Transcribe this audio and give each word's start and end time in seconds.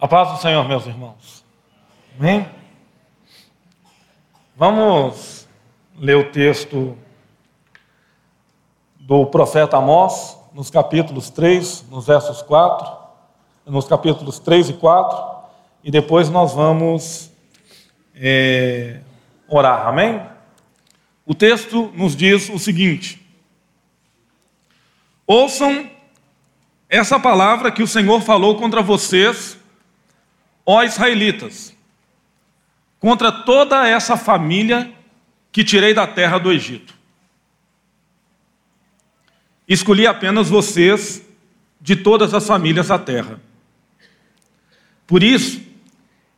A 0.00 0.08
paz 0.08 0.32
do 0.32 0.38
Senhor, 0.38 0.66
meus 0.66 0.86
irmãos. 0.86 1.44
Amém? 2.18 2.48
Vamos 4.56 5.46
ler 5.94 6.16
o 6.16 6.32
texto 6.32 6.96
do 8.98 9.26
profeta 9.26 9.76
Amós, 9.76 10.38
nos 10.54 10.70
capítulos 10.70 11.28
3, 11.28 11.84
nos 11.90 12.06
versos 12.06 12.40
4, 12.40 12.90
nos 13.66 13.86
capítulos 13.86 14.38
3 14.38 14.70
e 14.70 14.72
4, 14.72 15.48
e 15.84 15.90
depois 15.90 16.30
nós 16.30 16.54
vamos 16.54 17.30
é, 18.14 19.00
orar, 19.46 19.86
amém? 19.86 20.22
O 21.26 21.34
texto 21.34 21.92
nos 21.94 22.16
diz 22.16 22.48
o 22.48 22.58
seguinte: 22.58 23.20
Ouçam 25.26 25.90
essa 26.88 27.20
palavra 27.20 27.70
que 27.70 27.82
o 27.82 27.86
Senhor 27.86 28.22
falou 28.22 28.56
contra 28.56 28.80
vocês 28.80 29.59
ó 30.64 30.82
israelitas, 30.82 31.74
contra 32.98 33.32
toda 33.32 33.86
essa 33.88 34.16
família 34.16 34.92
que 35.50 35.64
tirei 35.64 35.94
da 35.94 36.06
terra 36.06 36.38
do 36.38 36.52
Egito. 36.52 36.94
Escolhi 39.66 40.06
apenas 40.06 40.48
vocês 40.48 41.24
de 41.80 41.96
todas 41.96 42.34
as 42.34 42.46
famílias 42.46 42.88
da 42.88 42.98
terra. 42.98 43.40
Por 45.06 45.22
isso, 45.22 45.60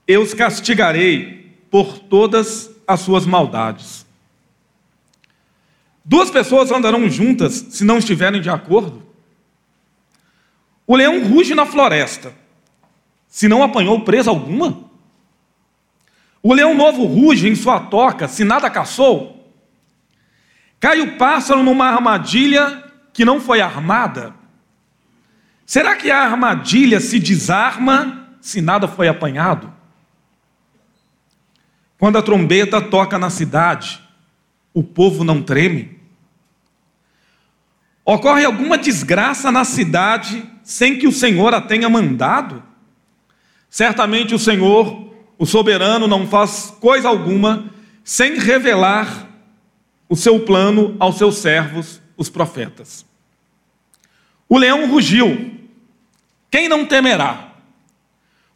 eu 0.06 0.22
os 0.22 0.34
castigarei 0.34 1.56
por 1.70 1.98
todas 1.98 2.70
as 2.86 3.00
suas 3.00 3.26
maldades. 3.26 4.06
Duas 6.04 6.30
pessoas 6.30 6.70
andarão 6.70 7.08
juntas 7.08 7.54
se 7.70 7.84
não 7.84 7.98
estiverem 7.98 8.40
de 8.40 8.50
acordo. 8.50 9.02
O 10.86 10.96
leão 10.96 11.24
ruge 11.26 11.54
na 11.54 11.64
floresta 11.64 12.41
se 13.32 13.48
não 13.48 13.62
apanhou 13.62 13.98
presa 14.02 14.28
alguma? 14.28 14.84
O 16.42 16.52
leão 16.52 16.74
novo 16.74 17.06
ruge 17.06 17.48
em 17.48 17.54
sua 17.54 17.80
toca, 17.80 18.28
se 18.28 18.44
nada 18.44 18.68
caçou? 18.68 19.50
Cai 20.78 21.00
o 21.00 21.16
pássaro 21.16 21.62
numa 21.62 21.86
armadilha 21.86 22.84
que 23.10 23.24
não 23.24 23.40
foi 23.40 23.62
armada? 23.62 24.34
Será 25.64 25.96
que 25.96 26.10
a 26.10 26.20
armadilha 26.20 27.00
se 27.00 27.18
desarma 27.18 28.28
se 28.38 28.60
nada 28.60 28.86
foi 28.86 29.08
apanhado? 29.08 29.72
Quando 31.96 32.18
a 32.18 32.22
trombeta 32.22 32.82
toca 32.82 33.18
na 33.18 33.30
cidade, 33.30 33.98
o 34.74 34.82
povo 34.82 35.24
não 35.24 35.42
treme? 35.42 35.98
Ocorre 38.04 38.44
alguma 38.44 38.76
desgraça 38.76 39.50
na 39.50 39.64
cidade 39.64 40.44
sem 40.62 40.98
que 40.98 41.06
o 41.06 41.12
Senhor 41.12 41.54
a 41.54 41.62
tenha 41.62 41.88
mandado? 41.88 42.71
Certamente 43.72 44.34
o 44.34 44.38
Senhor, 44.38 45.14
o 45.38 45.46
soberano, 45.46 46.06
não 46.06 46.26
faz 46.26 46.76
coisa 46.78 47.08
alguma 47.08 47.72
sem 48.04 48.38
revelar 48.38 49.30
o 50.10 50.14
seu 50.14 50.40
plano 50.40 50.94
aos 51.00 51.16
seus 51.16 51.36
servos, 51.36 51.98
os 52.14 52.28
profetas. 52.28 53.06
O 54.46 54.58
leão 54.58 54.86
rugiu. 54.90 55.52
Quem 56.50 56.68
não 56.68 56.84
temerá? 56.84 57.54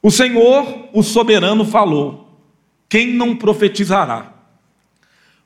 O 0.02 0.10
Senhor, 0.10 0.90
o 0.92 1.02
soberano, 1.02 1.64
falou. 1.64 2.38
Quem 2.86 3.14
não 3.14 3.34
profetizará? 3.34 4.34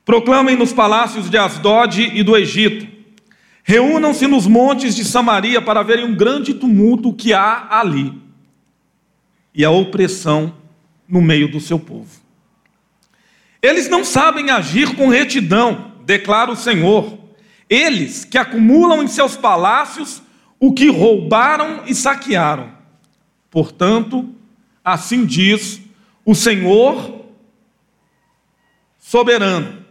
Proclamem 0.05 0.57
nos 0.57 0.73
palácios 0.73 1.31
de 1.31 1.39
Asdod 1.39 2.11
e 2.13 2.25
do 2.25 2.37
Egito. 2.37 2.89
Reúnam-se 3.63 4.27
nos 4.27 4.49
montes 4.49 4.97
de 4.97 5.05
Samaria 5.05 5.63
para 5.63 5.85
verem 5.85 6.07
um 6.07 6.17
grande 6.17 6.55
tumulto 6.55 7.13
que 7.13 7.33
há 7.33 7.69
ali 7.71 8.30
e 9.61 9.65
a 9.65 9.71
opressão 9.71 10.55
no 11.07 11.21
meio 11.21 11.47
do 11.47 11.61
seu 11.61 11.79
povo. 11.79 12.09
Eles 13.61 13.91
não 13.91 14.03
sabem 14.03 14.51
agir 14.51 14.97
com 14.97 15.09
retidão, 15.09 15.93
declara 16.03 16.51
o 16.51 16.57
Senhor. 16.57 17.19
Eles 17.69 18.25
que 18.25 18.39
acumulam 18.39 19.03
em 19.03 19.07
seus 19.07 19.37
palácios 19.37 20.23
o 20.59 20.73
que 20.73 20.89
roubaram 20.89 21.83
e 21.87 21.95
saquearam. 21.95 22.73
Portanto, 23.51 24.35
assim 24.83 25.27
diz 25.27 25.79
o 26.25 26.35
Senhor 26.35 27.27
soberano: 28.99 29.85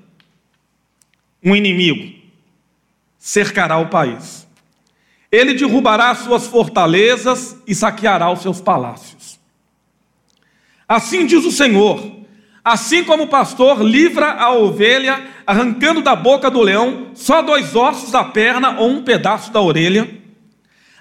um 1.43 1.55
inimigo 1.55 2.11
cercará 3.19 3.77
o 3.77 3.89
país. 3.89 4.47
Ele 5.31 5.53
derrubará 5.53 6.15
suas 6.15 6.47
fortalezas 6.47 7.55
e 7.67 7.75
saqueará 7.75 8.31
os 8.31 8.41
seus 8.41 8.59
palácios. 8.59 9.18
Assim 10.89 11.27
diz 11.27 11.45
o 11.45 11.51
Senhor: 11.51 12.03
assim 12.63 13.03
como 13.03 13.23
o 13.23 13.27
pastor 13.27 13.83
livra 13.83 14.31
a 14.31 14.51
ovelha, 14.51 15.23
arrancando 15.45 16.01
da 16.01 16.15
boca 16.15 16.49
do 16.49 16.59
leão 16.59 17.11
só 17.13 17.43
dois 17.43 17.75
ossos 17.75 18.09
da 18.09 18.23
perna 18.23 18.79
ou 18.79 18.89
um 18.89 19.03
pedaço 19.03 19.53
da 19.53 19.61
orelha, 19.61 20.09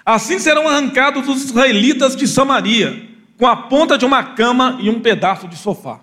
assim 0.05 0.37
serão 0.37 0.67
arrancados 0.67 1.27
os 1.27 1.45
israelitas 1.45 2.15
de 2.15 2.27
Samaria, 2.27 3.09
com 3.35 3.47
a 3.47 3.55
ponta 3.55 3.97
de 3.97 4.05
uma 4.05 4.23
cama 4.23 4.77
e 4.79 4.91
um 4.91 4.99
pedaço 4.99 5.47
de 5.47 5.57
sofá. 5.57 5.99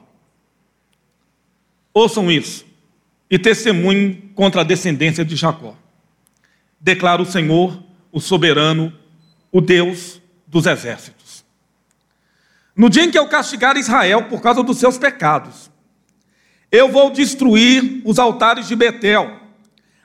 Ouçam 1.94 2.30
isso 2.30 2.66
e 3.30 3.38
testemunhem 3.38 4.30
contra 4.34 4.62
a 4.62 4.64
descendência 4.64 5.24
de 5.24 5.36
Jacó. 5.36 5.76
Declara 6.80 7.22
o 7.22 7.26
Senhor, 7.26 7.82
o 8.12 8.20
soberano, 8.20 8.92
o 9.50 9.60
Deus 9.60 10.20
dos 10.47 10.66
exércitos. 10.66 11.16
No 12.76 12.91
dia 12.91 13.04
em 13.04 13.10
que 13.10 13.19
eu 13.19 13.26
castigar 13.26 13.76
Israel 13.78 14.25
por 14.25 14.42
causa 14.42 14.62
dos 14.62 14.78
seus 14.78 14.98
pecados, 14.98 15.70
eu 16.70 16.91
vou 16.91 17.10
destruir 17.10 18.03
os 18.04 18.19
altares 18.19 18.69
de 18.69 18.76
Betel. 18.76 19.41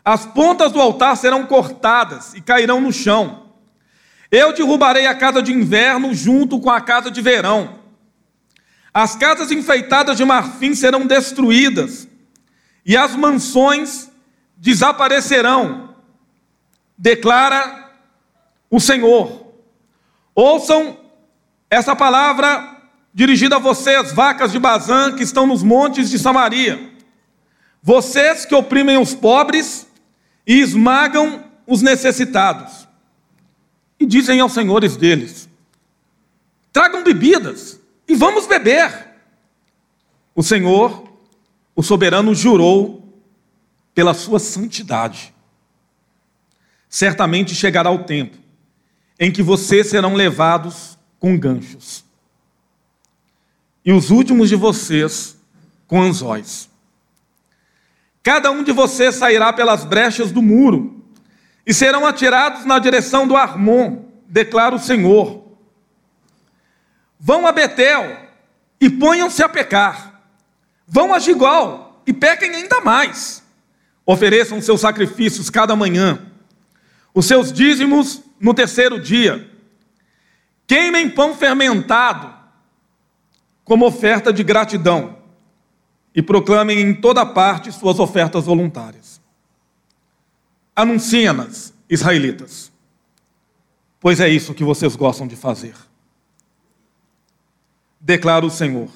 As 0.05 0.25
pontas 0.25 0.71
do 0.71 0.79
altar 0.79 1.17
serão 1.17 1.45
cortadas 1.45 2.33
e 2.33 2.41
cairão 2.41 2.79
no 2.79 2.93
chão. 2.93 3.51
Eu 4.31 4.53
derrubarei 4.53 5.05
a 5.05 5.13
casa 5.13 5.41
de 5.41 5.51
inverno 5.51 6.13
junto 6.13 6.59
com 6.61 6.69
a 6.69 6.79
casa 6.79 7.11
de 7.11 7.21
verão. 7.21 7.81
As 8.93 9.15
casas 9.15 9.51
enfeitadas 9.51 10.15
de 10.15 10.23
marfim 10.23 10.73
serão 10.73 11.05
destruídas 11.05 12.07
e 12.85 12.95
as 12.95 13.15
mansões 13.15 14.09
desaparecerão, 14.55 15.95
declara 16.97 17.91
o 18.69 18.79
Senhor. 18.79 19.53
Ouçam 20.33 20.97
essa 21.71 21.95
palavra 21.95 22.81
dirigida 23.13 23.55
a 23.55 23.59
vocês, 23.59 24.11
vacas 24.11 24.51
de 24.51 24.59
Bazã, 24.59 25.15
que 25.15 25.23
estão 25.23 25.47
nos 25.47 25.63
montes 25.63 26.09
de 26.09 26.19
Samaria. 26.19 26.91
Vocês 27.81 28.45
que 28.45 28.53
oprimem 28.53 28.97
os 28.97 29.15
pobres 29.15 29.87
e 30.45 30.59
esmagam 30.59 31.45
os 31.65 31.81
necessitados. 31.81 32.85
E 33.97 34.05
dizem 34.05 34.41
aos 34.41 34.51
senhores 34.51 34.97
deles: 34.97 35.47
tragam 36.73 37.05
bebidas 37.05 37.79
e 38.05 38.15
vamos 38.15 38.45
beber. 38.45 39.09
O 40.35 40.43
Senhor, 40.43 41.09
o 41.73 41.81
soberano, 41.81 42.35
jurou 42.35 43.01
pela 43.95 44.13
sua 44.13 44.39
santidade. 44.39 45.33
Certamente 46.89 47.55
chegará 47.55 47.89
o 47.89 48.03
tempo 48.03 48.37
em 49.17 49.31
que 49.31 49.41
vocês 49.41 49.87
serão 49.87 50.15
levados 50.15 50.97
com 51.21 51.37
ganchos, 51.37 52.03
e 53.85 53.93
os 53.93 54.09
últimos 54.09 54.49
de 54.49 54.55
vocês 54.55 55.37
com 55.87 56.01
anzóis. 56.01 56.67
Cada 58.23 58.49
um 58.49 58.63
de 58.63 58.71
vocês 58.71 59.15
sairá 59.15 59.53
pelas 59.53 59.85
brechas 59.85 60.31
do 60.31 60.41
muro, 60.41 60.99
e 61.63 61.75
serão 61.75 62.07
atirados 62.07 62.65
na 62.65 62.79
direção 62.79 63.27
do 63.27 63.37
Armon, 63.37 64.05
declara 64.27 64.73
o 64.73 64.79
Senhor. 64.79 65.45
Vão 67.19 67.45
a 67.45 67.51
Betel 67.51 68.17
e 68.79 68.89
ponham-se 68.89 69.43
a 69.43 69.47
pecar. 69.47 70.23
Vão 70.87 71.13
a 71.13 71.19
Gigol 71.19 72.01
e 72.07 72.11
pequem 72.11 72.55
ainda 72.55 72.81
mais. 72.81 73.43
Ofereçam 74.03 74.59
seus 74.59 74.81
sacrifícios 74.81 75.51
cada 75.51 75.75
manhã, 75.75 76.19
os 77.13 77.27
seus 77.27 77.53
dízimos 77.53 78.23
no 78.39 78.55
terceiro 78.55 78.99
dia 78.99 79.50
Queimem 80.71 81.09
pão 81.09 81.35
fermentado 81.35 82.33
como 83.65 83.85
oferta 83.85 84.31
de 84.31 84.41
gratidão 84.41 85.17
e 86.15 86.21
proclamem 86.21 86.79
em 86.79 86.95
toda 86.95 87.25
parte 87.25 87.73
suas 87.73 87.99
ofertas 87.99 88.45
voluntárias. 88.45 89.19
Anunciem-nas, 90.73 91.73
israelitas, 91.89 92.71
pois 93.99 94.21
é 94.21 94.29
isso 94.29 94.53
que 94.53 94.63
vocês 94.63 94.95
gostam 94.95 95.27
de 95.27 95.35
fazer. 95.35 95.75
Declara 97.99 98.45
o 98.45 98.49
Senhor, 98.49 98.87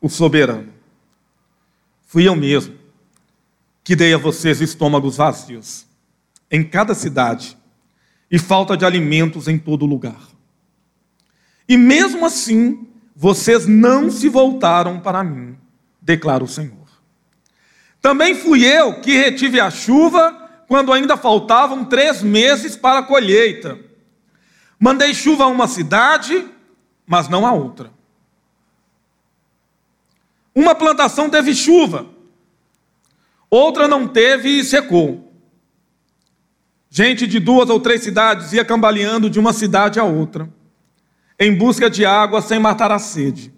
o 0.00 0.08
soberano. 0.08 0.72
Fui 2.04 2.26
eu 2.26 2.34
mesmo 2.34 2.76
que 3.84 3.94
dei 3.94 4.12
a 4.12 4.18
vocês 4.18 4.60
estômagos 4.60 5.18
vazios 5.18 5.86
em 6.50 6.64
cada 6.64 6.96
cidade 6.96 7.56
e 8.28 8.40
falta 8.40 8.76
de 8.76 8.84
alimentos 8.84 9.46
em 9.46 9.56
todo 9.56 9.86
lugar. 9.86 10.31
E 11.68 11.76
mesmo 11.76 12.26
assim, 12.26 12.86
vocês 13.14 13.66
não 13.66 14.10
se 14.10 14.28
voltaram 14.28 15.00
para 15.00 15.22
mim, 15.22 15.56
declara 16.00 16.42
o 16.42 16.48
Senhor. 16.48 16.82
Também 18.00 18.34
fui 18.34 18.64
eu 18.64 19.00
que 19.00 19.16
retive 19.16 19.60
a 19.60 19.70
chuva 19.70 20.38
quando 20.66 20.92
ainda 20.92 21.16
faltavam 21.16 21.84
três 21.84 22.22
meses 22.22 22.74
para 22.74 23.00
a 23.00 23.02
colheita. 23.02 23.78
Mandei 24.78 25.14
chuva 25.14 25.44
a 25.44 25.48
uma 25.48 25.68
cidade, 25.68 26.48
mas 27.06 27.28
não 27.28 27.46
a 27.46 27.52
outra. 27.52 27.92
Uma 30.54 30.74
plantação 30.74 31.30
teve 31.30 31.54
chuva, 31.54 32.06
outra 33.48 33.86
não 33.86 34.08
teve 34.08 34.48
e 34.48 34.64
secou. 34.64 35.32
Gente 36.90 37.26
de 37.26 37.38
duas 37.38 37.70
ou 37.70 37.80
três 37.80 38.02
cidades 38.02 38.52
ia 38.52 38.64
cambaleando 38.64 39.30
de 39.30 39.38
uma 39.38 39.52
cidade 39.52 40.00
a 40.00 40.04
outra, 40.04 40.48
em 41.42 41.52
busca 41.52 41.90
de 41.90 42.04
água 42.04 42.40
sem 42.40 42.60
matar 42.60 42.92
a 42.92 43.00
sede. 43.00 43.52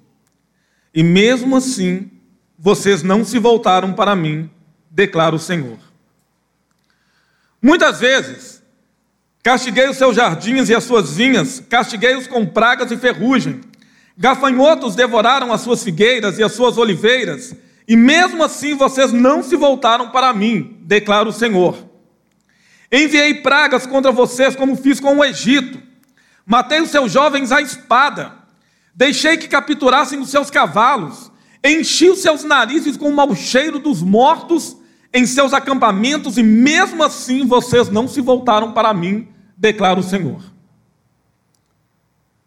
E 0.95 1.03
mesmo 1.03 1.57
assim, 1.57 2.11
vocês 2.59 3.03
não 3.03 3.25
se 3.25 3.39
voltaram 3.39 3.93
para 3.93 4.17
mim, 4.17 4.51
declara 4.91 5.35
o 5.35 5.39
Senhor. 5.39 5.77
Muitas 7.61 8.01
vezes, 8.01 8.63
castiguei 9.43 9.87
os 9.89 9.99
seus 9.99 10.17
jardins 10.17 10.71
e 10.71 10.75
as 10.75 10.85
suas 10.85 11.15
vinhas, 11.15 11.63
castiguei-os 11.69 12.27
com 12.27 12.47
pragas 12.47 12.91
e 12.91 12.97
ferrugem. 12.97 13.61
Gafanhotos 14.17 14.95
devoraram 14.95 15.53
as 15.53 15.61
suas 15.61 15.83
figueiras 15.83 16.39
e 16.39 16.43
as 16.43 16.53
suas 16.53 16.79
oliveiras, 16.79 17.55
e 17.87 17.97
mesmo 17.97 18.43
assim 18.43 18.75
vocês 18.75 19.13
não 19.13 19.43
se 19.43 19.57
voltaram 19.57 20.11
para 20.11 20.33
mim, 20.33 20.79
declara 20.81 21.29
o 21.29 21.33
Senhor. 21.33 21.77
Enviei 22.91 23.35
pragas 23.35 23.87
contra 23.87 24.11
vocês, 24.11 24.57
como 24.57 24.75
fiz 24.75 25.01
com 25.01 25.19
o 25.19 25.25
Egito. 25.25 25.94
Matei 26.47 26.81
os 26.81 26.91
seus 26.91 27.11
jovens 27.11 27.51
à 27.53 27.61
espada. 27.61 28.33
Deixei 28.95 29.37
que 29.37 29.49
capturassem 29.49 30.21
os 30.21 30.31
seus 30.31 30.51
cavalos. 30.51 31.33
Enchi 31.65 32.11
os 32.11 32.21
seus 32.21 32.45
narizes 32.45 32.97
com 32.97 33.09
o 33.09 33.17
mau 33.17 33.35
cheiro 33.35 33.79
dos 33.79 34.03
mortos 34.03 34.77
em 35.15 35.25
seus 35.27 35.55
acampamentos, 35.55 36.37
e 36.37 36.43
mesmo 36.43 37.05
assim 37.05 37.47
vocês 37.47 37.89
não 37.89 38.09
se 38.09 38.21
voltaram 38.21 38.73
para 38.73 38.93
mim, 38.93 39.29
declara 39.57 40.01
o 40.01 40.03
Senhor. 40.03 40.43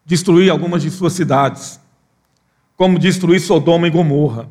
Destruí 0.05 0.49
algumas 0.49 0.81
de 0.81 0.91
suas 0.91 1.13
cidades, 1.13 1.79
como 2.75 2.99
destruí 2.99 3.39
Sodoma 3.39 3.87
e 3.87 3.89
Gomorra. 3.89 4.49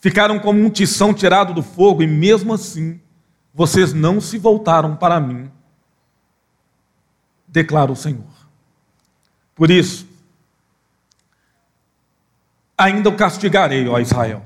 Ficaram 0.00 0.40
como 0.40 0.60
um 0.60 0.68
tição 0.68 1.14
tirado 1.14 1.54
do 1.54 1.62
fogo, 1.62 2.02
e 2.02 2.06
mesmo 2.06 2.52
assim 2.52 3.00
vocês 3.54 3.92
não 3.92 4.20
se 4.20 4.36
voltaram 4.36 4.96
para 4.96 5.20
mim, 5.20 5.48
declara 7.46 7.92
o 7.92 7.96
Senhor. 7.96 8.39
Por 9.60 9.70
isso, 9.70 10.08
ainda 12.78 13.10
o 13.10 13.14
castigarei, 13.14 13.86
ó 13.86 13.98
Israel. 13.98 14.42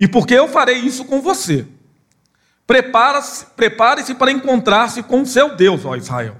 E 0.00 0.08
porque 0.08 0.34
eu 0.34 0.48
farei 0.48 0.78
isso 0.80 1.04
com 1.04 1.22
você, 1.22 1.64
prepare-se 2.66 3.46
prepare 3.54 4.12
para 4.16 4.32
encontrar-se 4.32 5.00
com 5.00 5.22
o 5.22 5.26
seu 5.26 5.54
Deus, 5.54 5.84
ó 5.84 5.94
Israel, 5.94 6.36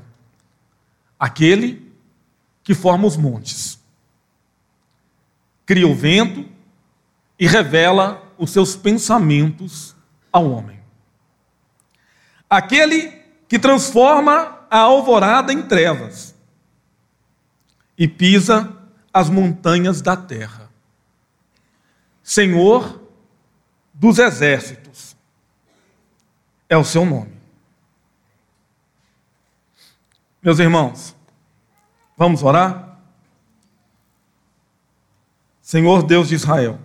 aquele 1.16 1.92
que 2.64 2.74
forma 2.74 3.06
os 3.06 3.16
montes, 3.16 3.78
cria 5.64 5.86
o 5.86 5.94
vento 5.94 6.44
e 7.38 7.46
revela 7.46 8.20
os 8.36 8.50
seus 8.50 8.74
pensamentos 8.74 9.94
ao 10.32 10.50
homem. 10.50 10.80
Aquele 12.50 13.12
que 13.46 13.60
transforma 13.60 14.66
a 14.68 14.78
alvorada 14.78 15.52
em 15.52 15.62
trevas 15.62 16.33
e 17.96 18.08
pisa 18.08 18.76
as 19.12 19.30
montanhas 19.30 20.02
da 20.02 20.16
terra. 20.16 20.70
Senhor 22.22 23.00
dos 23.92 24.18
exércitos 24.18 25.16
é 26.68 26.76
o 26.76 26.84
seu 26.84 27.04
nome. 27.04 27.34
Meus 30.42 30.58
irmãos, 30.58 31.14
vamos 32.16 32.42
orar? 32.42 32.98
Senhor 35.62 36.02
Deus 36.02 36.28
de 36.28 36.34
Israel, 36.34 36.78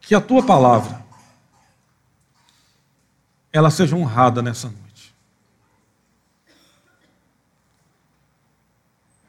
que 0.00 0.14
a 0.14 0.20
tua 0.20 0.44
palavra 0.44 0.99
ela 3.52 3.70
seja 3.70 3.96
honrada 3.96 4.42
nessa 4.42 4.68
noite. 4.68 5.14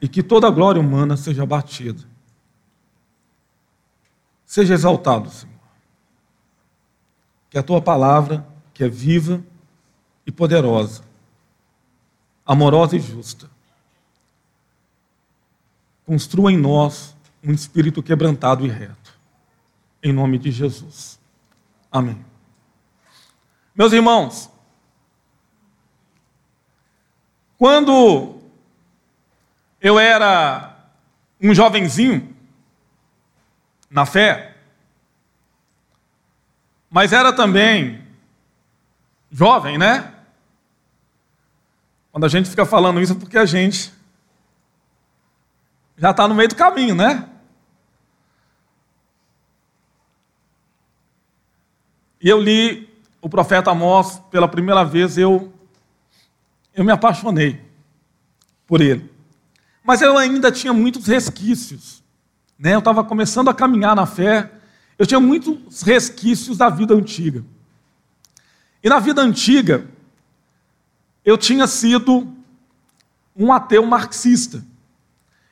E 0.00 0.08
que 0.08 0.22
toda 0.22 0.46
a 0.48 0.50
glória 0.50 0.80
humana 0.80 1.16
seja 1.16 1.42
abatida. 1.42 2.02
Seja 4.44 4.74
exaltado, 4.74 5.30
Senhor. 5.30 5.52
Que 7.48 7.58
a 7.58 7.62
tua 7.62 7.80
palavra, 7.80 8.46
que 8.74 8.82
é 8.82 8.88
viva 8.88 9.42
e 10.26 10.32
poderosa, 10.32 11.02
amorosa 12.44 12.96
e 12.96 13.00
justa, 13.00 13.50
construa 16.04 16.50
em 16.50 16.56
nós 16.56 17.16
um 17.42 17.52
espírito 17.52 18.02
quebrantado 18.02 18.66
e 18.66 18.68
reto 18.68 19.02
em 20.02 20.12
nome 20.12 20.36
de 20.38 20.50
Jesus. 20.50 21.20
Amém. 21.90 22.31
Meus 23.74 23.92
irmãos, 23.92 24.50
quando 27.56 28.38
eu 29.80 29.98
era 29.98 30.76
um 31.40 31.54
jovenzinho 31.54 32.36
na 33.90 34.04
fé, 34.04 34.56
mas 36.90 37.12
era 37.12 37.32
também 37.32 38.06
jovem, 39.30 39.78
né? 39.78 40.14
Quando 42.10 42.24
a 42.24 42.28
gente 42.28 42.50
fica 42.50 42.66
falando 42.66 43.00
isso 43.00 43.14
é 43.14 43.16
porque 43.16 43.38
a 43.38 43.46
gente 43.46 43.90
já 45.96 46.10
está 46.10 46.28
no 46.28 46.34
meio 46.34 46.50
do 46.50 46.56
caminho, 46.56 46.94
né? 46.94 47.26
E 52.20 52.28
eu 52.28 52.38
li 52.38 52.91
o 53.22 53.28
profeta 53.28 53.70
Amós 53.70 54.20
pela 54.30 54.48
primeira 54.48 54.84
vez, 54.84 55.16
eu, 55.16 55.50
eu 56.74 56.84
me 56.84 56.92
apaixonei 56.92 57.62
por 58.66 58.80
ele. 58.80 59.10
Mas 59.82 60.02
eu 60.02 60.18
ainda 60.18 60.50
tinha 60.52 60.72
muitos 60.72 61.06
resquícios. 61.06 62.02
Né? 62.58 62.74
Eu 62.74 62.80
estava 62.80 63.02
começando 63.02 63.48
a 63.48 63.54
caminhar 63.54 63.96
na 63.96 64.04
fé, 64.04 64.50
eu 64.98 65.06
tinha 65.06 65.20
muitos 65.20 65.82
resquícios 65.82 66.58
da 66.58 66.68
vida 66.68 66.94
antiga. 66.94 67.44
E 68.82 68.88
na 68.88 68.98
vida 68.98 69.22
antiga, 69.22 69.86
eu 71.24 71.38
tinha 71.38 71.66
sido 71.66 72.28
um 73.36 73.52
ateu 73.52 73.86
marxista. 73.86 74.64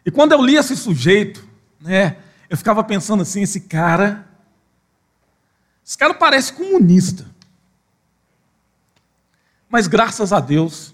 E 0.04 0.10
quando 0.10 0.32
eu 0.32 0.42
li 0.42 0.56
esse 0.56 0.76
sujeito, 0.76 1.46
né, 1.80 2.16
eu 2.48 2.56
ficava 2.56 2.82
pensando 2.82 3.22
assim: 3.22 3.42
esse 3.42 3.60
cara 3.60 4.28
esse 5.90 5.98
cara 5.98 6.14
parece 6.14 6.52
comunista. 6.52 7.26
Mas 9.70 9.86
graças 9.86 10.32
a 10.32 10.40
Deus, 10.40 10.92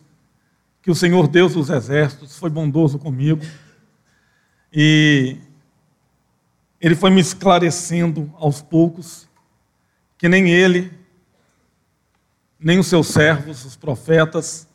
que 0.83 0.91
o 0.91 0.95
Senhor 0.95 1.27
Deus 1.27 1.55
dos 1.55 1.71
Exércitos 1.71 2.37
foi 2.37 2.51
bondoso 2.51 2.99
comigo 2.99 3.43
e 4.71 5.39
ele 6.79 6.95
foi 6.95 7.09
me 7.09 7.23
esclarecendo 7.23 8.31
aos 8.37 8.61
poucos 8.61 9.27
que 10.19 10.29
nem 10.29 10.51
ele, 10.51 10.93
nem 12.61 12.79
os 12.79 12.87
seus 12.87 13.07
servos, 13.07 13.65
os 13.65 13.77
profetas, 13.77 14.69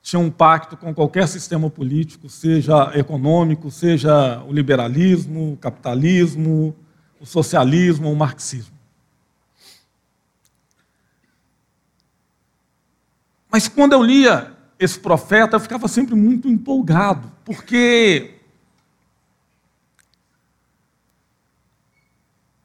tinham 0.00 0.24
um 0.24 0.30
pacto 0.30 0.76
com 0.76 0.94
qualquer 0.94 1.26
sistema 1.26 1.68
político, 1.68 2.28
seja 2.28 2.92
econômico, 2.96 3.68
seja 3.68 4.44
o 4.44 4.52
liberalismo, 4.52 5.54
o 5.54 5.56
capitalismo, 5.56 6.76
o 7.18 7.26
socialismo 7.26 8.06
ou 8.06 8.14
o 8.14 8.16
marxismo. 8.16 8.79
Mas 13.50 13.66
quando 13.66 13.92
eu 13.92 14.02
lia 14.02 14.56
esse 14.78 14.98
profeta, 14.98 15.56
eu 15.56 15.60
ficava 15.60 15.88
sempre 15.88 16.14
muito 16.14 16.48
empolgado, 16.48 17.30
porque 17.44 18.34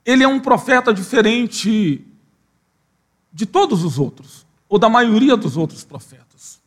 ele 0.06 0.24
é 0.24 0.28
um 0.28 0.40
profeta 0.40 0.94
diferente 0.94 2.06
de 3.34 3.46
todos 3.46 3.84
os 3.84 3.98
outros, 3.98 4.46
ou 4.70 4.78
da 4.78 4.88
maioria 4.88 5.36
dos 5.36 5.58
outros 5.58 5.84
profetas. 5.84 6.62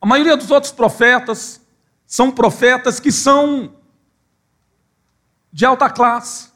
A 0.00 0.06
maioria 0.06 0.36
dos 0.36 0.50
outros 0.50 0.72
profetas 0.72 1.60
são 2.06 2.30
profetas 2.30 3.00
que 3.00 3.10
são 3.10 3.74
de 5.52 5.64
alta 5.64 5.90
classe, 5.90 6.50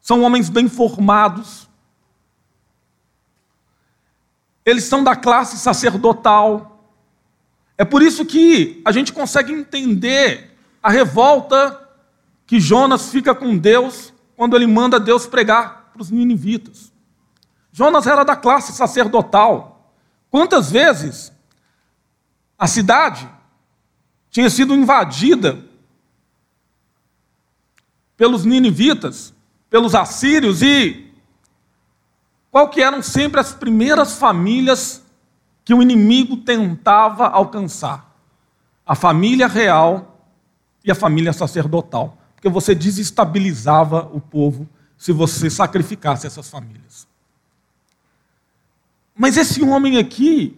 são 0.00 0.22
homens 0.22 0.50
bem 0.50 0.68
formados, 0.68 1.68
eles 4.64 4.84
são 4.84 5.04
da 5.04 5.14
classe 5.14 5.58
sacerdotal. 5.58 6.88
É 7.76 7.84
por 7.84 8.02
isso 8.02 8.24
que 8.24 8.80
a 8.84 8.92
gente 8.92 9.12
consegue 9.12 9.52
entender 9.52 10.56
a 10.82 10.90
revolta 10.90 11.80
que 12.46 12.60
Jonas 12.60 13.10
fica 13.10 13.34
com 13.34 13.56
Deus 13.56 14.12
quando 14.36 14.56
ele 14.56 14.66
manda 14.66 15.00
Deus 15.00 15.26
pregar 15.26 15.90
para 15.92 16.02
os 16.02 16.10
ninivitas. 16.10 16.92
Jonas 17.72 18.06
era 18.06 18.24
da 18.24 18.36
classe 18.36 18.72
sacerdotal. 18.72 19.92
Quantas 20.30 20.70
vezes 20.70 21.32
a 22.58 22.66
cidade 22.66 23.28
tinha 24.30 24.48
sido 24.48 24.74
invadida 24.74 25.64
pelos 28.16 28.44
ninivitas, 28.44 29.34
pelos 29.68 29.94
assírios 29.94 30.62
e 30.62 31.03
qual 32.54 32.68
que 32.68 32.80
eram 32.80 33.02
sempre 33.02 33.40
as 33.40 33.52
primeiras 33.52 34.16
famílias 34.16 35.02
que 35.64 35.74
o 35.74 35.82
inimigo 35.82 36.36
tentava 36.36 37.26
alcançar? 37.26 38.16
A 38.86 38.94
família 38.94 39.48
real 39.48 40.24
e 40.84 40.88
a 40.88 40.94
família 40.94 41.32
sacerdotal, 41.32 42.16
porque 42.36 42.48
você 42.48 42.72
desestabilizava 42.72 44.08
o 44.12 44.20
povo 44.20 44.68
se 44.96 45.10
você 45.10 45.50
sacrificasse 45.50 46.28
essas 46.28 46.48
famílias. 46.48 47.08
Mas 49.16 49.36
esse 49.36 49.60
homem 49.60 49.98
aqui, 49.98 50.56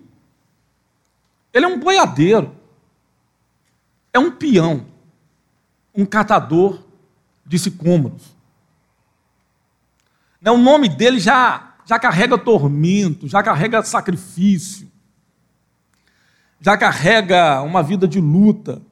ele 1.51 1.65
é 1.65 1.69
um 1.69 1.81
boiadeiro, 1.81 2.55
é 4.13 4.19
um 4.19 4.31
peão, 4.31 4.85
um 5.95 6.05
catador 6.05 6.79
de 7.47 7.59
sicômoros. 7.59 8.37
O 10.45 10.59
nome 10.59 10.91
dele 10.91 11.19
já, 11.19 11.73
já 11.87 11.99
carrega 12.01 12.37
tormento, 12.37 13.29
já 13.29 13.43
carrega 13.43 13.83
sacrifício, 13.83 14.91
já 16.61 16.77
carrega 16.77 17.63
uma 17.63 17.83
vida 17.83 18.09
de 18.09 18.21
luta. 18.21 18.83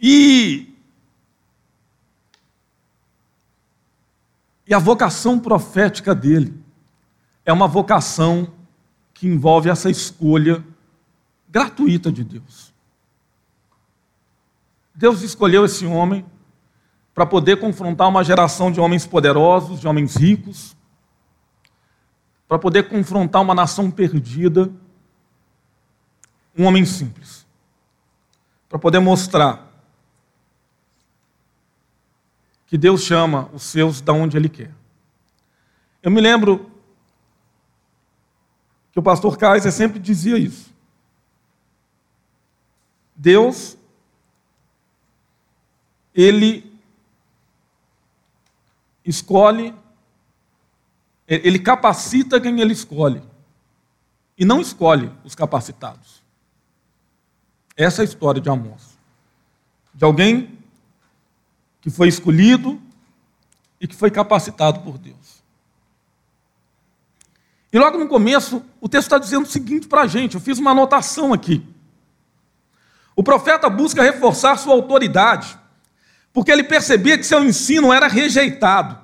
E, 0.00 0.74
e 4.66 4.72
a 4.72 4.78
vocação 4.78 5.38
profética 5.38 6.14
dele 6.14 6.58
é 7.44 7.52
uma 7.52 7.68
vocação 7.68 8.50
que 9.12 9.26
envolve 9.26 9.68
essa 9.68 9.90
escolha 9.90 10.64
gratuita 11.46 12.10
de 12.10 12.24
Deus. 12.24 12.72
Deus 14.94 15.20
escolheu 15.20 15.66
esse 15.66 15.84
homem 15.84 16.24
para 17.20 17.26
poder 17.26 17.60
confrontar 17.60 18.08
uma 18.08 18.24
geração 18.24 18.72
de 18.72 18.80
homens 18.80 19.06
poderosos, 19.06 19.78
de 19.78 19.86
homens 19.86 20.16
ricos, 20.16 20.74
para 22.48 22.58
poder 22.58 22.88
confrontar 22.88 23.42
uma 23.42 23.54
nação 23.54 23.90
perdida, 23.90 24.72
um 26.56 26.64
homem 26.64 26.86
simples, 26.86 27.46
para 28.70 28.78
poder 28.78 29.00
mostrar 29.00 29.70
que 32.66 32.78
Deus 32.78 33.02
chama 33.02 33.50
os 33.52 33.64
seus 33.64 34.00
da 34.00 34.14
onde 34.14 34.38
Ele 34.38 34.48
quer. 34.48 34.70
Eu 36.02 36.10
me 36.10 36.22
lembro 36.22 36.70
que 38.92 38.98
o 38.98 39.02
pastor 39.02 39.36
Kaiser 39.36 39.72
sempre 39.72 39.98
dizia 39.98 40.38
isso. 40.38 40.72
Deus, 43.14 43.76
Ele 46.14 46.69
escolhe, 49.10 49.74
Ele 51.28 51.58
capacita 51.58 52.40
quem 52.40 52.60
Ele 52.60 52.72
escolhe, 52.72 53.22
e 54.38 54.44
não 54.44 54.60
escolhe 54.60 55.12
os 55.24 55.34
capacitados. 55.34 56.22
Essa 57.76 58.00
é 58.00 58.02
a 58.02 58.04
história 58.04 58.40
de 58.40 58.48
Amós. 58.48 58.98
De 59.94 60.04
alguém 60.04 60.58
que 61.80 61.90
foi 61.90 62.08
escolhido 62.08 62.80
e 63.80 63.86
que 63.86 63.96
foi 63.96 64.10
capacitado 64.10 64.80
por 64.80 64.98
Deus. 64.98 65.40
E 67.72 67.78
logo 67.78 67.98
no 67.98 68.08
começo, 68.08 68.62
o 68.80 68.88
texto 68.88 69.06
está 69.06 69.18
dizendo 69.18 69.44
o 69.44 69.50
seguinte 69.50 69.86
para 69.86 70.02
a 70.02 70.06
gente: 70.06 70.34
eu 70.34 70.40
fiz 70.40 70.58
uma 70.58 70.72
anotação 70.72 71.32
aqui. 71.32 71.66
O 73.14 73.22
profeta 73.22 73.68
busca 73.70 74.02
reforçar 74.02 74.56
sua 74.56 74.74
autoridade, 74.74 75.58
porque 76.32 76.50
ele 76.50 76.64
percebia 76.64 77.16
que 77.16 77.24
seu 77.24 77.44
ensino 77.44 77.92
era 77.92 78.08
rejeitado. 78.08 78.98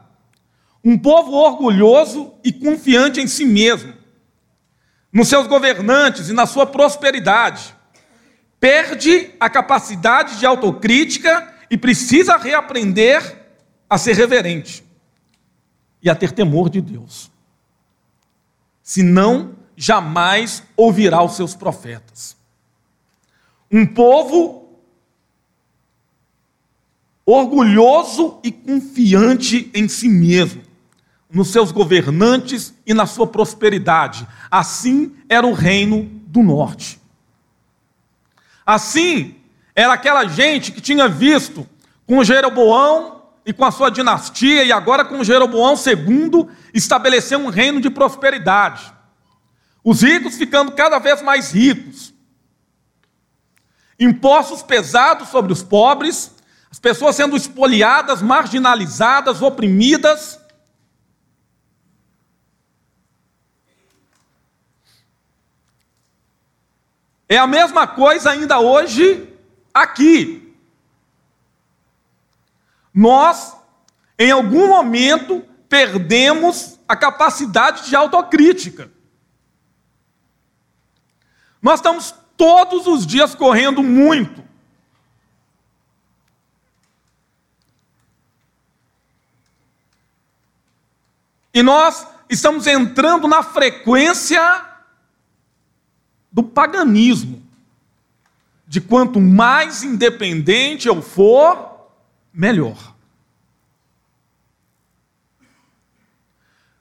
Um 0.89 0.97
povo 0.97 1.33
orgulhoso 1.33 2.33
e 2.45 2.53
confiante 2.53 3.21
em 3.21 3.27
si 3.27 3.45
mesmo, 3.45 3.93
nos 5.13 5.27
seus 5.27 5.49
governantes 5.49 6.29
e 6.29 6.33
na 6.33 6.47
sua 6.47 6.65
prosperidade, 6.65 7.75
perde 8.61 9.35
a 9.41 9.51
capacidade 9.51 10.39
de 10.39 10.47
autocrítica 10.47 11.53
e 11.69 11.77
precisa 11.77 12.37
reaprender 12.37 13.49
a 13.91 13.99
ser 13.99 14.15
reverente 14.15 14.85
e 16.01 16.09
a 16.09 16.15
ter 16.15 16.31
temor 16.31 16.71
de 16.71 16.81
Deus. 16.81 17.33
Senão, 18.81 19.57
jamais 19.77 20.63
ouvirá 20.77 21.21
os 21.21 21.35
seus 21.35 21.53
profetas. 21.53 22.37
Um 23.69 23.85
povo 23.85 24.71
orgulhoso 27.27 28.39
e 28.45 28.53
confiante 28.53 29.69
em 29.75 29.89
si 29.89 30.09
mesmo, 30.09 30.63
nos 31.31 31.49
seus 31.49 31.73
governantes 31.73 32.75
e 32.87 32.95
na 32.95 33.07
sua 33.07 33.27
prosperidade. 33.27 34.27
Assim 34.51 35.15
era 35.29 35.47
o 35.47 35.53
reino 35.53 36.05
do 36.27 36.43
norte. 36.43 37.01
Assim 38.65 39.37
era 39.75 39.93
aquela 39.93 40.25
gente 40.25 40.73
que 40.73 40.81
tinha 40.81 41.09
visto 41.09 41.67
com 42.07 42.25
Jeroboão 42.25 43.23
e 43.45 43.53
com 43.53 43.65
a 43.65 43.71
sua 43.71 43.91
dinastia, 43.91 44.65
e 44.65 44.73
agora 44.73 45.05
com 45.05 45.23
Jeroboão 45.23 45.75
II, 45.75 46.49
estabelecer 46.75 47.39
um 47.39 47.49
reino 47.49 47.81
de 47.81 47.89
prosperidade. 47.89 48.93
Os 49.85 50.03
ricos 50.03 50.37
ficando 50.37 50.73
cada 50.73 50.99
vez 50.99 51.23
mais 51.23 51.53
ricos. 51.53 52.13
Impostos 54.01 54.65
pesados 54.65 55.29
sobre 55.29 55.53
os 55.53 55.63
pobres, 55.63 56.35
as 56.69 56.81
pessoas 56.81 57.15
sendo 57.15 57.37
espoliadas, 57.37 58.21
marginalizadas, 58.21 59.41
oprimidas. 59.41 60.41
É 67.29 67.37
a 67.37 67.47
mesma 67.47 67.87
coisa 67.87 68.31
ainda 68.31 68.61
hoje 68.61 69.29
aqui. 69.75 70.55
Nós, 72.95 73.57
em 74.19 74.31
algum 74.31 74.69
momento, 74.69 75.45
perdemos 75.69 76.79
a 76.89 76.97
capacidade 76.97 77.89
de 77.89 77.97
autocrítica. 77.97 78.91
Nós 81.61 81.81
estamos 81.81 82.15
todos 82.37 82.87
os 82.87 83.05
dias 83.07 83.35
correndo 83.35 83.83
muito. 83.83 84.45
E 91.53 91.63
nós 91.63 92.07
estamos 92.29 92.67
entrando 92.67 93.27
na 93.27 93.43
frequência 93.43 94.76
do 96.37 96.43
paganismo 96.43 97.43
de 98.69 98.79
quanto 98.79 99.19
mais 99.19 99.83
independente 99.83 100.87
eu 100.87 101.01
for, 101.01 101.89
melhor. 102.31 102.95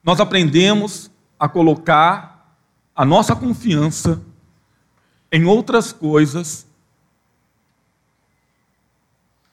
Nós 0.03 0.19
aprendemos 0.19 1.09
a 1.39 1.47
colocar 1.47 2.53
a 2.93 3.05
nossa 3.05 3.33
confiança 3.33 4.21
em 5.31 5.45
outras 5.45 5.93
coisas, 5.93 6.67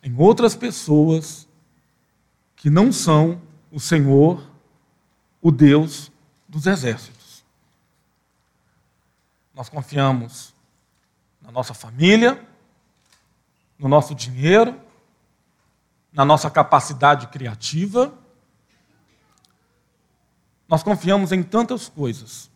em 0.02 0.12
outras 0.18 0.56
pessoas 0.56 1.46
que 2.56 2.68
não 2.68 2.90
são 2.90 3.40
o 3.70 3.78
Senhor, 3.78 4.44
o 5.40 5.52
Deus 5.52 6.10
dos 6.48 6.66
exércitos. 6.66 7.21
Nós 9.54 9.68
confiamos 9.68 10.54
na 11.40 11.50
nossa 11.50 11.74
família, 11.74 12.42
no 13.78 13.88
nosso 13.88 14.14
dinheiro, 14.14 14.80
na 16.12 16.24
nossa 16.24 16.50
capacidade 16.50 17.26
criativa. 17.26 18.16
Nós 20.68 20.82
confiamos 20.82 21.32
em 21.32 21.42
tantas 21.42 21.88
coisas. 21.88 22.50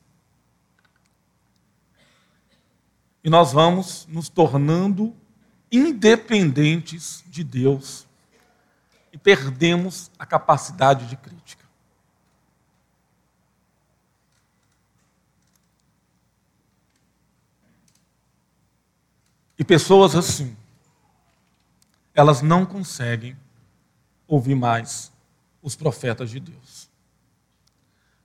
E 3.22 3.28
nós 3.28 3.52
vamos 3.52 4.06
nos 4.08 4.28
tornando 4.28 5.14
independentes 5.70 7.24
de 7.26 7.42
Deus 7.42 8.06
e 9.12 9.18
perdemos 9.18 10.10
a 10.18 10.24
capacidade 10.24 11.06
de 11.06 11.16
crítica. 11.16 11.65
E 19.58 19.64
pessoas 19.64 20.14
assim, 20.14 20.56
elas 22.14 22.42
não 22.42 22.66
conseguem 22.66 23.36
ouvir 24.26 24.54
mais 24.54 25.12
os 25.62 25.74
profetas 25.74 26.30
de 26.30 26.40
Deus. 26.40 26.90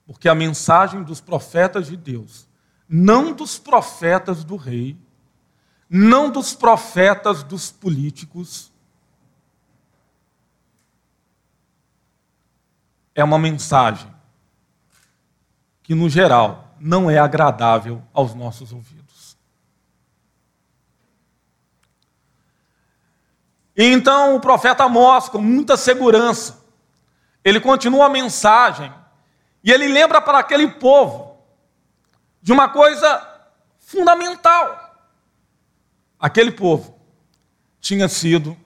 Porque 0.06 0.28
a 0.28 0.36
mensagem 0.36 1.04
dos 1.04 1.22
profetas 1.22 1.88
de 1.88 1.96
Deus, 1.96 2.48
não 2.88 3.34
dos 3.34 3.58
profetas 3.58 4.44
do 4.44 4.56
rei, 4.56 4.98
não 5.90 6.30
dos 6.30 6.54
profetas 6.54 7.44
dos 7.44 7.72
políticos, 7.72 8.72
é 13.14 13.24
uma 13.24 13.38
mensagem 13.38 14.12
que, 15.84 15.94
no 15.94 16.10
geral, 16.10 16.76
não 16.80 17.10
é 17.10 17.18
agradável 17.18 18.02
aos 18.14 18.34
nossos 18.34 18.72
ouvidos. 18.72 19.01
E 23.76 23.86
então 23.86 24.36
o 24.36 24.40
profeta 24.40 24.84
Amós, 24.84 25.30
com 25.30 25.40
muita 25.40 25.78
segurança, 25.78 26.64
ele 27.44 27.60
continua 27.60 28.06
a 28.06 28.10
mensagem 28.10 28.94
e 29.64 29.72
ele 29.72 29.88
lembra 29.88 30.22
para 30.22 30.40
aquele 30.40 30.68
povo 30.68 31.38
de 32.42 32.52
uma 32.52 32.70
coisa 32.70 33.28
fundamental. 33.80 35.10
Aquele 36.20 36.52
povo 36.52 37.00
tinha 37.80 38.08
sido 38.08 38.58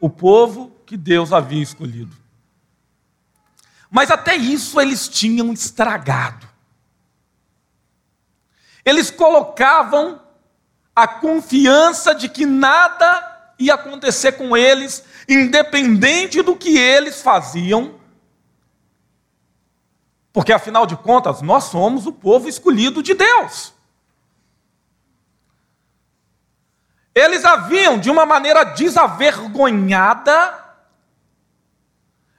o 0.00 0.08
povo 0.08 0.70
que 0.86 0.96
Deus 0.96 1.32
havia 1.32 1.62
escolhido. 1.62 2.16
Mas 3.90 4.10
até 4.10 4.34
isso 4.36 4.80
eles 4.80 5.08
tinham 5.08 5.52
estragado. 5.52 6.48
Eles 8.84 9.10
colocavam 9.10 10.21
a 10.94 11.06
confiança 11.08 12.14
de 12.14 12.28
que 12.28 12.44
nada 12.44 13.54
ia 13.58 13.74
acontecer 13.74 14.32
com 14.32 14.56
eles, 14.56 15.04
independente 15.28 16.42
do 16.42 16.56
que 16.56 16.76
eles 16.76 17.22
faziam, 17.22 18.00
porque 20.32 20.52
afinal 20.52 20.86
de 20.86 20.96
contas 20.96 21.42
nós 21.42 21.64
somos 21.64 22.06
o 22.06 22.12
povo 22.12 22.48
escolhido 22.48 23.02
de 23.02 23.14
Deus. 23.14 23.72
Eles 27.14 27.44
haviam, 27.44 27.98
de 27.98 28.10
uma 28.10 28.24
maneira 28.24 28.64
desavergonhada, 28.64 30.58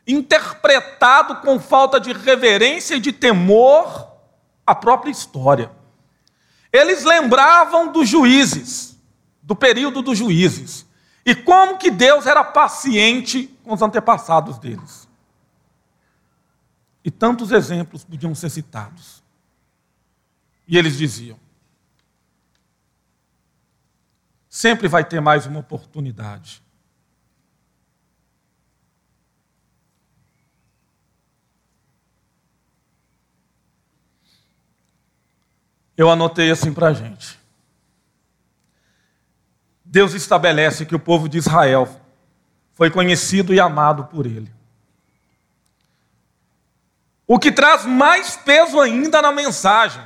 interpretado 0.07 1.37
com 1.37 1.59
falta 1.59 1.99
de 1.99 2.11
reverência 2.11 2.95
e 2.95 2.99
de 2.99 3.13
temor 3.13 4.11
a 4.65 4.73
própria 4.73 5.11
história. 5.11 5.71
Eles 6.73 7.03
lembravam 7.03 7.91
dos 7.91 8.09
juízes, 8.09 8.99
do 9.43 9.55
período 9.55 10.01
dos 10.01 10.17
juízes, 10.17 10.87
e 11.23 11.35
como 11.35 11.77
que 11.77 11.91
Deus 11.91 12.25
era 12.25 12.43
paciente 12.43 13.47
com 13.63 13.71
os 13.73 13.81
antepassados 13.83 14.57
deles. 14.57 15.07
E 17.05 17.11
tantos 17.11 17.51
exemplos 17.51 18.03
podiam 18.03 18.33
ser 18.33 18.49
citados. 18.49 19.21
E 20.67 20.75
eles 20.75 20.97
diziam: 20.97 21.37
sempre 24.49 24.87
vai 24.87 25.05
ter 25.05 25.21
mais 25.21 25.45
uma 25.45 25.59
oportunidade. 25.59 26.63
Eu 35.95 36.09
anotei 36.09 36.49
assim 36.51 36.73
para 36.73 36.87
a 36.87 36.93
gente. 36.93 37.39
Deus 39.85 40.13
estabelece 40.13 40.85
que 40.85 40.95
o 40.95 40.99
povo 40.99 41.29
de 41.29 41.37
Israel 41.37 41.87
foi 42.73 42.89
conhecido 42.89 43.53
e 43.53 43.59
amado 43.59 44.05
por 44.05 44.25
Ele. 44.25 44.51
O 47.27 47.37
que 47.37 47.51
traz 47.51 47.85
mais 47.85 48.35
peso 48.35 48.79
ainda 48.79 49.21
na 49.21 49.31
mensagem, 49.31 50.03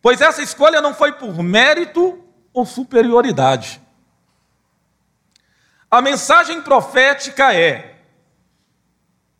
pois 0.00 0.20
essa 0.20 0.42
escolha 0.42 0.80
não 0.80 0.94
foi 0.94 1.12
por 1.12 1.42
mérito 1.42 2.18
ou 2.52 2.64
superioridade. 2.64 3.80
A 5.90 6.00
mensagem 6.00 6.62
profética 6.62 7.54
é: 7.54 8.00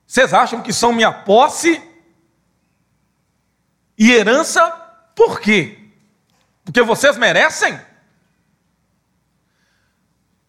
vocês 0.07 0.33
acham 0.35 0.61
que 0.61 0.73
são 0.73 0.93
minha 0.93 1.13
posse 1.13 1.83
e 3.99 4.13
herança 4.13 4.84
por 5.15 5.41
quê? 5.41 5.91
Porque 6.65 6.83
vocês 6.83 7.17
merecem? 7.17 7.79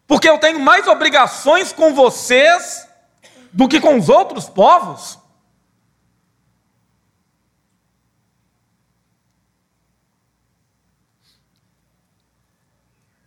Porque 0.06 0.28
eu 0.28 0.38
tenho 0.38 0.60
mais 0.60 0.86
obrigações 0.86 1.72
com 1.72 1.94
vocês 1.94 2.88
do 3.52 3.68
que 3.68 3.80
com 3.80 3.98
os 3.98 4.08
outros 4.08 4.48
povos? 4.48 5.18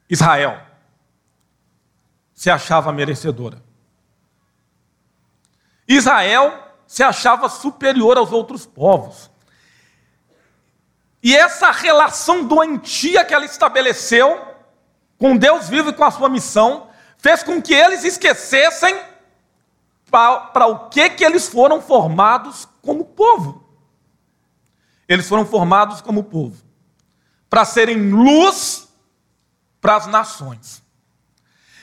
Israel 0.10 0.60
se 2.34 2.50
achava 2.50 2.92
merecedora. 2.92 3.62
Israel 5.88 6.74
se 6.88 7.04
achava 7.04 7.48
superior 7.50 8.18
aos 8.18 8.32
outros 8.32 8.66
povos. 8.66 9.29
E 11.22 11.36
essa 11.36 11.72
relação 11.72 12.46
doentia 12.46 13.26
que 13.26 13.34
ela 13.34 13.46
estabeleceu 13.46 14.48
com 15.18 15.36
Deus 15.36 15.68
vivo 15.68 15.90
e 15.90 15.94
com 15.94 16.04
a 16.04 16.12
sua 16.12 16.30
missão 16.30 16.90
fez 17.18 17.44
com 17.44 17.62
que 17.62 17.74
eles 17.74 18.04
esquecessem 18.04 18.98
para 20.10 20.66
o 20.66 20.90
que, 20.90 21.10
que 21.10 21.24
eles 21.24 21.48
foram 21.48 21.82
formados 21.82 22.68
como 22.82 23.04
povo. 23.06 23.64
Eles 25.08 25.28
foram 25.28 25.46
formados 25.46 26.02
como 26.02 26.24
povo 26.24 26.70
para 27.50 27.66
serem 27.66 28.12
luz 28.12 28.88
para 29.82 29.96
as 29.96 30.08
nações. 30.08 30.84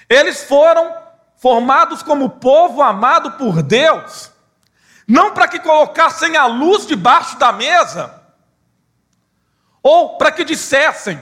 Eles 0.08 0.44
foram 0.44 0.94
formados 1.36 2.02
como 2.02 2.30
povo 2.30 2.82
amado 2.82 3.32
por 3.32 3.62
Deus, 3.62 4.30
não 5.06 5.34
para 5.34 5.48
que 5.48 5.58
colocassem 5.58 6.36
a 6.36 6.46
luz 6.46 6.86
debaixo 6.86 7.36
da 7.38 7.52
mesa, 7.52 8.15
ou 9.88 10.18
para 10.18 10.32
que 10.32 10.44
dissessem: 10.44 11.16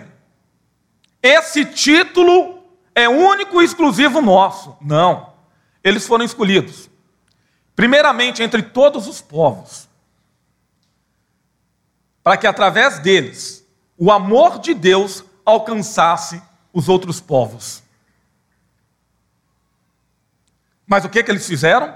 esse 1.23 1.67
título 1.67 2.65
é 2.95 3.07
único 3.07 3.61
e 3.61 3.65
exclusivo 3.65 4.23
nosso. 4.23 4.75
Não. 4.81 5.35
Eles 5.83 6.07
foram 6.07 6.25
escolhidos, 6.25 6.89
primeiramente 7.77 8.43
entre 8.43 8.63
todos 8.63 9.07
os 9.07 9.21
povos, 9.21 9.87
para 12.23 12.39
que 12.39 12.47
através 12.47 12.99
deles 13.01 13.69
o 13.99 14.11
amor 14.11 14.59
de 14.59 14.73
Deus 14.73 15.23
alcançasse 15.45 16.43
os 16.73 16.89
outros 16.89 17.21
povos. 17.21 17.83
Mas 20.87 21.05
o 21.05 21.11
que, 21.11 21.23
que 21.23 21.31
eles 21.31 21.47
fizeram? 21.47 21.95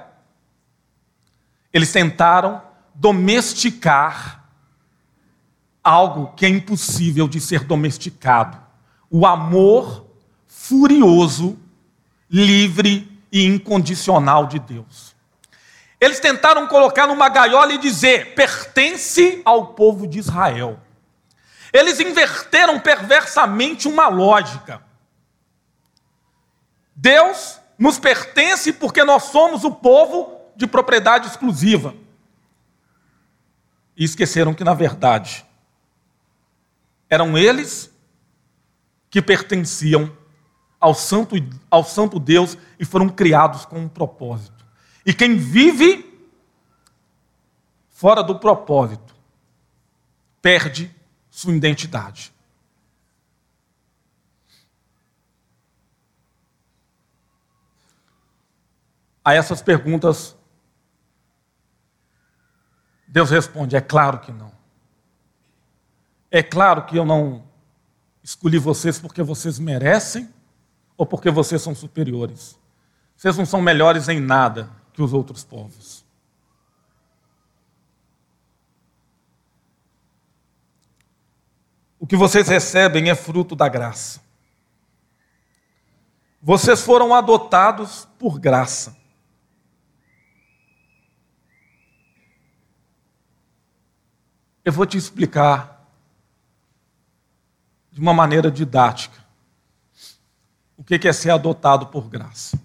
Eles 1.72 1.90
tentaram 1.90 2.60
domesticar 2.94 4.37
algo 5.88 6.32
que 6.36 6.44
é 6.44 6.48
impossível 6.48 7.26
de 7.26 7.40
ser 7.40 7.64
domesticado: 7.64 8.58
o 9.10 9.26
amor 9.26 10.06
furioso, 10.46 11.58
livre 12.30 13.10
e 13.32 13.44
incondicional 13.44 14.46
de 14.46 14.58
Deus. 14.58 15.16
Eles 16.00 16.20
tentaram 16.20 16.66
colocar 16.66 17.06
numa 17.06 17.28
gaiola 17.28 17.72
e 17.72 17.78
dizer: 17.78 18.34
pertence 18.34 19.40
ao 19.44 19.68
povo 19.68 20.06
de 20.06 20.18
Israel. 20.18 20.78
Eles 21.72 22.00
inverteram 22.00 22.78
perversamente 22.78 23.88
uma 23.88 24.08
lógica. 24.08 24.82
Deus 26.94 27.60
nos 27.78 27.98
pertence 27.98 28.72
porque 28.72 29.04
nós 29.04 29.24
somos 29.24 29.64
o 29.64 29.70
povo 29.70 30.38
de 30.56 30.66
propriedade 30.66 31.28
exclusiva. 31.28 31.94
E 33.96 34.04
esqueceram 34.04 34.54
que, 34.54 34.64
na 34.64 34.74
verdade, 34.74 35.44
eram 37.08 37.36
eles 37.36 37.90
que 39.10 39.22
pertenciam 39.22 40.14
ao 40.80 40.94
santo, 40.94 41.34
ao 41.70 41.82
santo 41.82 42.18
Deus 42.20 42.56
e 42.78 42.84
foram 42.84 43.08
criados 43.08 43.64
com 43.64 43.78
um 43.78 43.88
propósito. 43.88 44.66
E 45.04 45.12
quem 45.12 45.36
vive 45.36 46.04
fora 47.88 48.22
do 48.22 48.38
propósito 48.38 49.14
perde 50.40 50.94
sua 51.30 51.54
identidade. 51.54 52.32
A 59.24 59.34
essas 59.34 59.60
perguntas, 59.60 60.36
Deus 63.06 63.30
responde: 63.30 63.76
é 63.76 63.80
claro 63.80 64.20
que 64.20 64.32
não. 64.32 64.57
É 66.30 66.42
claro 66.42 66.84
que 66.84 66.96
eu 66.96 67.04
não 67.04 67.44
escolhi 68.22 68.58
vocês 68.58 68.98
porque 68.98 69.22
vocês 69.22 69.58
merecem 69.58 70.28
ou 70.96 71.06
porque 71.06 71.30
vocês 71.30 71.62
são 71.62 71.74
superiores. 71.74 72.58
Vocês 73.16 73.36
não 73.36 73.46
são 73.46 73.62
melhores 73.62 74.08
em 74.08 74.20
nada 74.20 74.70
que 74.92 75.02
os 75.02 75.12
outros 75.12 75.44
povos. 75.44 76.04
O 81.98 82.06
que 82.06 82.16
vocês 82.16 82.46
recebem 82.46 83.10
é 83.10 83.14
fruto 83.14 83.56
da 83.56 83.68
graça. 83.68 84.20
Vocês 86.40 86.80
foram 86.80 87.14
adotados 87.14 88.06
por 88.18 88.38
graça. 88.38 88.96
Eu 94.64 94.72
vou 94.72 94.86
te 94.86 94.96
explicar 94.96 95.77
de 97.98 98.02
uma 98.02 98.14
maneira 98.14 98.48
didática 98.48 99.26
o 100.76 100.84
que 100.84 101.08
é 101.08 101.12
ser 101.12 101.30
adotado 101.30 101.88
por 101.88 102.08
graça. 102.08 102.56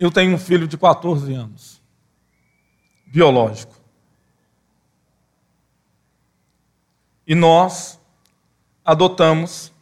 Eu 0.00 0.10
tenho 0.10 0.34
um 0.34 0.38
filho 0.38 0.66
de 0.66 0.76
14 0.76 1.32
anos, 1.32 1.80
biológico. 3.06 3.80
E 7.24 7.36
nós 7.36 8.00
adotamos 8.84 9.72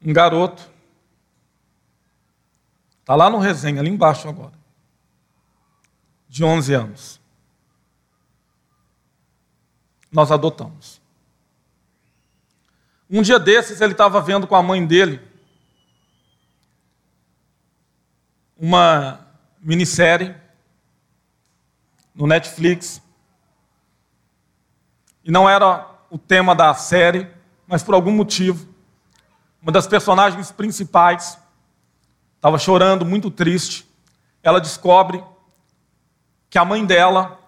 um 0.00 0.12
garoto, 0.12 0.70
está 3.00 3.16
lá 3.16 3.28
no 3.28 3.38
resenha, 3.38 3.80
ali 3.80 3.90
embaixo 3.90 4.28
agora, 4.28 4.59
de 6.30 6.44
11 6.44 6.72
anos. 6.74 7.20
Nós 10.12 10.30
adotamos. 10.30 11.00
Um 13.10 13.20
dia 13.20 13.38
desses, 13.38 13.80
ele 13.80 13.92
estava 13.92 14.20
vendo 14.20 14.46
com 14.46 14.54
a 14.54 14.62
mãe 14.62 14.86
dele 14.86 15.20
uma 18.56 19.26
minissérie 19.60 20.36
no 22.14 22.28
Netflix 22.28 23.02
e 25.24 25.30
não 25.32 25.48
era 25.48 25.88
o 26.08 26.18
tema 26.18 26.54
da 26.54 26.72
série, 26.74 27.28
mas 27.66 27.82
por 27.82 27.94
algum 27.94 28.12
motivo, 28.12 28.68
uma 29.60 29.72
das 29.72 29.88
personagens 29.88 30.52
principais 30.52 31.38
estava 32.36 32.58
chorando, 32.58 33.04
muito 33.04 33.30
triste. 33.30 33.88
Ela 34.42 34.60
descobre 34.60 35.22
que 36.50 36.58
a 36.58 36.64
mãe 36.64 36.84
dela 36.84 37.40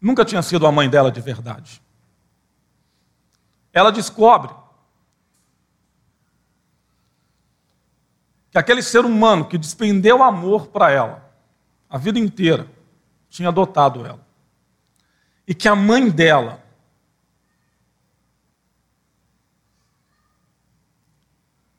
nunca 0.00 0.24
tinha 0.24 0.42
sido 0.42 0.66
a 0.66 0.72
mãe 0.72 0.88
dela 0.88 1.12
de 1.12 1.20
verdade. 1.20 1.80
Ela 3.72 3.92
descobre 3.92 4.52
que 8.50 8.58
aquele 8.58 8.82
ser 8.82 9.04
humano 9.04 9.46
que 9.46 9.56
despendeu 9.56 10.22
amor 10.22 10.68
para 10.68 10.90
ela 10.90 11.32
a 11.88 11.98
vida 11.98 12.18
inteira 12.18 12.66
tinha 13.28 13.48
adotado 13.48 14.04
ela 14.04 14.26
e 15.46 15.54
que 15.54 15.68
a 15.68 15.76
mãe 15.76 16.10
dela 16.10 16.62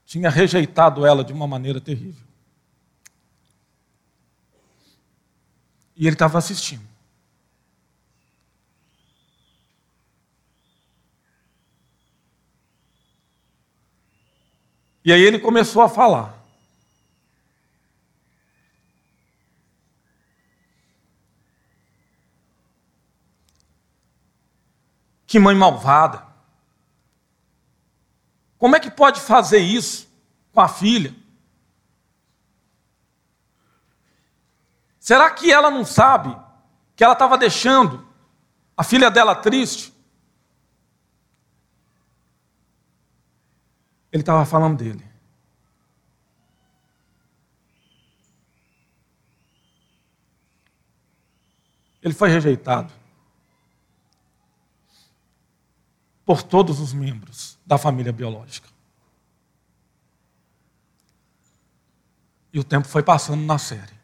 tinha 0.05 0.29
rejeitado 0.29 1.05
ela 1.05 1.23
de 1.23 1.33
uma 1.33 1.47
maneira 1.47 1.81
terrível. 1.81 2.32
E 5.95 6.08
ele 6.08 6.15
estava 6.15 6.38
assistindo. 6.38 6.93
E 15.06 15.12
aí 15.12 15.21
ele 15.21 15.38
começou 15.38 15.82
a 15.82 15.89
falar. 15.89 16.41
Que 25.27 25.39
mãe 25.39 25.56
malvada. 25.56 26.25
Como 28.58 28.75
é 28.75 28.79
que 28.79 28.89
pode 28.89 29.19
fazer 29.19 29.58
isso 29.58 30.08
com 30.53 30.62
a 30.62 30.69
filha? 30.69 31.13
Será 35.03 35.29
que 35.29 35.51
ela 35.51 35.69
não 35.69 35.83
sabe 35.83 36.33
que 36.95 37.03
ela 37.03 37.11
estava 37.11 37.37
deixando 37.37 38.07
a 38.77 38.85
filha 38.85 39.11
dela 39.11 39.35
triste? 39.35 39.93
Ele 44.09 44.21
estava 44.21 44.45
falando 44.45 44.77
dele. 44.77 45.05
Ele 52.01 52.13
foi 52.13 52.29
rejeitado. 52.29 53.03
por 56.25 56.41
todos 56.41 56.79
os 56.79 56.93
membros 56.93 57.59
da 57.65 57.77
família 57.77 58.13
biológica. 58.13 58.69
E 62.53 62.57
o 62.57 62.63
tempo 62.63 62.87
foi 62.87 63.03
passando 63.03 63.43
na 63.43 63.57
série. 63.57 64.02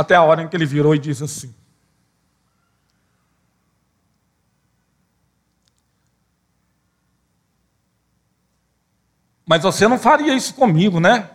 Até 0.00 0.14
a 0.14 0.22
hora 0.22 0.42
em 0.42 0.48
que 0.48 0.56
ele 0.56 0.64
virou 0.64 0.94
e 0.94 0.98
disse 0.98 1.22
assim: 1.22 1.54
Mas 9.46 9.62
você 9.62 9.86
não 9.86 9.98
faria 9.98 10.34
isso 10.34 10.54
comigo, 10.54 10.98
né? 10.98 11.28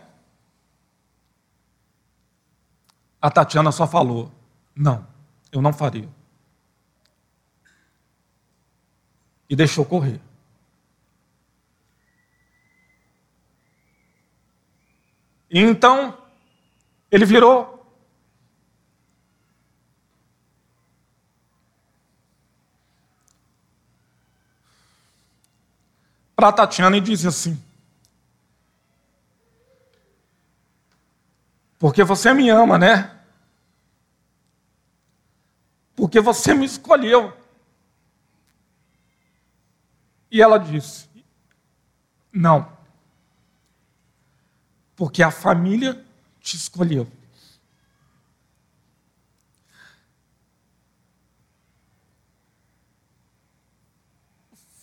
A 3.22 3.30
Tatiana 3.30 3.70
só 3.70 3.86
falou: 3.86 4.32
não, 4.74 5.06
eu 5.52 5.62
não 5.62 5.72
faria. 5.72 6.08
E 9.48 9.54
deixou 9.54 9.84
correr. 9.84 10.20
E 15.48 15.60
então, 15.60 16.18
ele 17.12 17.24
virou. 17.24 17.75
Para 26.36 26.52
Tatiana 26.52 26.96
e 26.98 27.00
disse 27.00 27.26
assim: 27.26 27.60
Porque 31.78 32.04
você 32.04 32.32
me 32.32 32.48
ama, 32.50 32.78
né? 32.78 33.16
porque 35.96 36.20
você 36.20 36.54
me 36.54 36.66
escolheu. 36.66 37.34
E 40.30 40.42
ela 40.42 40.58
disse: 40.58 41.08
Não, 42.30 42.70
porque 44.94 45.22
a 45.22 45.30
família 45.30 46.04
te 46.40 46.56
escolheu. 46.56 47.10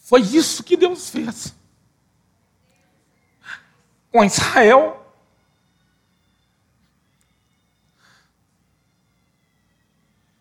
Foi 0.04 0.22
isso 0.22 0.64
que 0.64 0.78
Deus 0.78 1.10
fez 1.10 1.56
com 4.12 4.24
Israel 4.24 5.04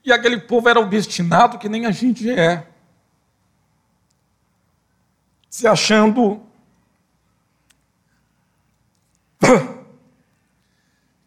E 0.04 0.12
aquele 0.12 0.40
povo 0.40 0.68
era 0.68 0.80
obstinado 0.80 1.58
que 1.58 1.68
nem 1.68 1.86
a 1.86 1.92
gente 1.92 2.28
é. 2.28 2.66
Se 5.48 5.66
achando 5.66 6.42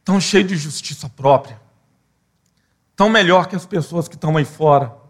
tão 0.04 0.19
cheio 0.19 0.43
de 0.43 0.58
justiça 0.58 1.08
própria, 1.08 1.62
tão 2.95 3.10
melhor 3.10 3.48
que 3.48 3.56
as 3.56 3.65
pessoas 3.65 4.08
que 4.08 4.15
estão 4.15 4.36
aí 4.36 4.45
fora. 4.45 5.04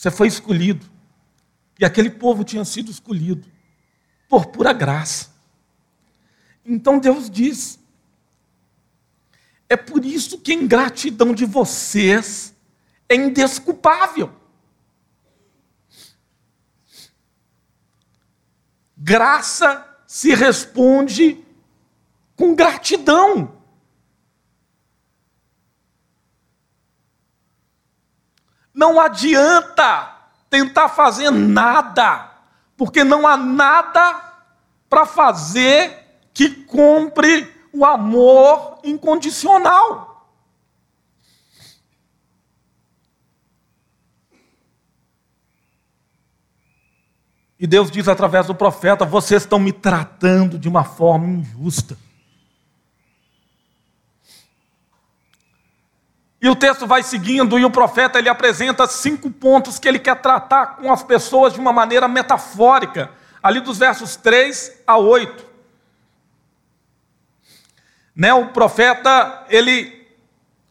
Você 0.00 0.10
foi 0.10 0.28
escolhido. 0.28 0.90
E 1.78 1.84
aquele 1.84 2.08
povo 2.08 2.42
tinha 2.42 2.64
sido 2.64 2.90
escolhido 2.90 3.46
por 4.30 4.46
pura 4.46 4.72
graça. 4.72 5.28
Então 6.64 6.98
Deus 6.98 7.28
diz: 7.28 7.78
É 9.68 9.76
por 9.76 10.02
isso 10.02 10.38
que 10.38 10.52
a 10.52 10.54
ingratidão 10.54 11.34
de 11.34 11.44
vocês 11.44 12.54
é 13.10 13.14
indesculpável. 13.14 14.34
Graça 18.96 19.86
se 20.06 20.34
responde 20.34 21.44
com 22.34 22.54
gratidão. 22.54 23.59
Não 28.80 28.98
adianta 28.98 30.10
tentar 30.48 30.88
fazer 30.88 31.30
nada, 31.30 32.30
porque 32.78 33.04
não 33.04 33.26
há 33.26 33.36
nada 33.36 34.22
para 34.88 35.04
fazer 35.04 36.22
que 36.32 36.48
compre 36.64 37.46
o 37.74 37.84
amor 37.84 38.78
incondicional. 38.82 40.26
E 47.58 47.66
Deus 47.66 47.90
diz 47.90 48.08
através 48.08 48.46
do 48.46 48.54
profeta: 48.54 49.04
vocês 49.04 49.42
estão 49.42 49.58
me 49.58 49.74
tratando 49.74 50.58
de 50.58 50.70
uma 50.70 50.84
forma 50.84 51.26
injusta. 51.26 51.98
E 56.42 56.48
o 56.48 56.56
texto 56.56 56.86
vai 56.86 57.02
seguindo 57.02 57.58
e 57.58 57.64
o 57.64 57.70
profeta 57.70 58.18
ele 58.18 58.28
apresenta 58.28 58.86
cinco 58.86 59.30
pontos 59.30 59.78
que 59.78 59.86
ele 59.86 59.98
quer 59.98 60.22
tratar 60.22 60.76
com 60.76 60.90
as 60.90 61.02
pessoas 61.02 61.52
de 61.52 61.60
uma 61.60 61.72
maneira 61.72 62.08
metafórica, 62.08 63.10
ali 63.42 63.60
dos 63.60 63.76
versos 63.76 64.16
3 64.16 64.82
a 64.86 64.96
8. 64.96 65.50
Né, 68.16 68.32
o 68.32 68.48
profeta 68.48 69.44
ele 69.48 70.08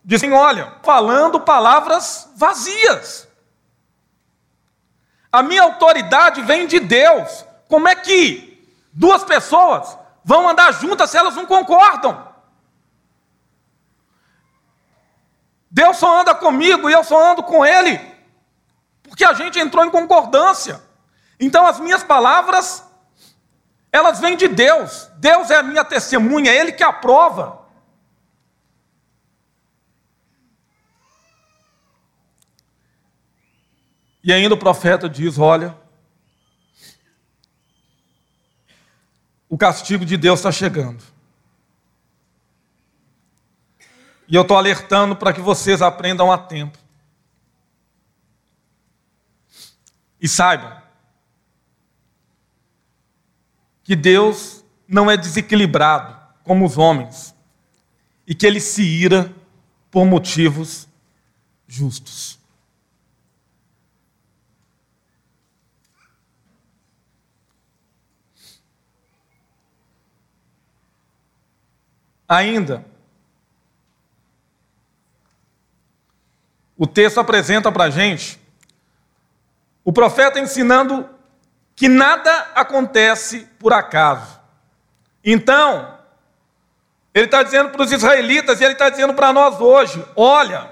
diz 0.04 0.24
assim, 0.24 0.34
olha, 0.34 0.74
falando 0.82 1.40
palavras 1.40 2.32
vazias. 2.36 3.28
A 5.32 5.44
minha 5.44 5.62
autoridade 5.62 6.42
vem 6.42 6.66
de 6.66 6.80
Deus. 6.80 7.46
Como 7.68 7.88
é 7.88 7.96
que 7.96 8.68
duas 8.92 9.24
pessoas 9.24 9.96
vão 10.24 10.50
andar 10.50 10.72
juntas 10.72 11.12
se 11.12 11.18
elas 11.18 11.36
não 11.36 11.46
concordam? 11.46 12.28
Deus 15.70 15.98
só 15.98 16.22
anda 16.22 16.34
comigo 16.34 16.90
e 16.90 16.94
eu 16.94 17.04
só 17.04 17.32
ando 17.32 17.44
com 17.44 17.66
Ele, 17.66 18.00
porque 19.04 19.24
a 19.24 19.34
gente 19.34 19.60
entrou 19.60 19.86
em 19.86 19.92
concordância. 19.92 20.82
Então 21.40 21.66
as 21.66 21.80
minhas 21.80 22.04
palavras, 22.04 22.84
elas 23.92 24.20
vêm 24.20 24.36
de 24.36 24.48
Deus. 24.48 25.10
Deus 25.18 25.50
é 25.52 25.58
a 25.58 25.64
minha 25.64 25.86
testemunha, 25.86 26.52
é 26.52 26.56
Ele 26.56 26.72
que 26.72 26.84
aprova. 26.84 27.60
E 34.24 34.34
ainda 34.34 34.56
o 34.56 34.60
profeta 34.60 35.08
diz: 35.08 35.38
Olha, 35.38 35.76
o 39.48 39.58
castigo 39.58 40.06
de 40.06 40.18
Deus 40.18 40.40
está 40.40 40.52
chegando. 40.52 41.04
E 44.30 44.36
eu 44.36 44.44
estou 44.44 44.56
alertando 44.56 45.16
para 45.16 45.34
que 45.34 45.42
vocês 45.42 45.82
aprendam 45.82 46.32
a 46.32 46.38
tempo. 46.38 46.78
E 50.22 50.28
saibam 50.28 50.80
que 53.84 53.96
Deus 53.96 54.64
não 54.88 55.10
é 55.10 55.18
desequilibrado 55.18 56.16
como 56.44 56.64
os 56.64 56.78
homens 56.78 57.34
e 58.28 58.36
que 58.36 58.46
ele 58.46 58.60
se 58.60 58.84
ira 58.84 59.34
por 59.90 60.06
motivos 60.06 60.88
justos. 61.68 62.38
Ainda, 72.28 72.86
o 76.80 76.88
texto 76.88 77.20
apresenta 77.20 77.70
para 77.74 77.84
a 77.84 77.90
gente 77.90 78.40
o 79.84 79.92
profeta 79.92 80.40
ensinando 80.40 81.10
que 81.76 81.90
nada 81.90 82.32
acontece 82.56 83.42
por 83.60 83.74
acaso. 83.74 84.40
Então, 85.22 86.00
ele 87.14 87.26
está 87.26 87.44
dizendo 87.44 87.72
para 87.72 87.84
os 87.84 87.92
israelitas 87.92 88.62
e 88.62 88.64
ele 88.64 88.74
está 88.74 88.90
dizendo 88.90 89.14
para 89.14 89.34
nós 89.34 89.60
hoje: 89.60 90.02
olha, 90.16 90.72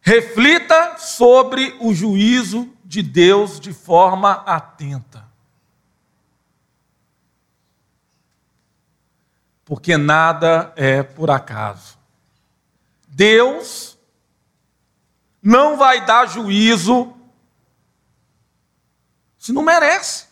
reflita 0.00 0.96
sobre 0.98 1.76
o 1.80 1.92
juízo 1.92 2.72
de 2.84 3.02
Deus 3.02 3.58
de 3.58 3.72
forma 3.72 4.44
atenta. 4.46 5.26
Porque 9.64 9.96
nada 9.96 10.72
é 10.76 11.02
por 11.02 11.28
acaso. 11.28 11.98
Deus 13.08 13.87
não 15.42 15.76
vai 15.76 16.04
dar 16.04 16.26
juízo 16.26 17.14
se 19.38 19.52
não 19.52 19.62
merece. 19.62 20.26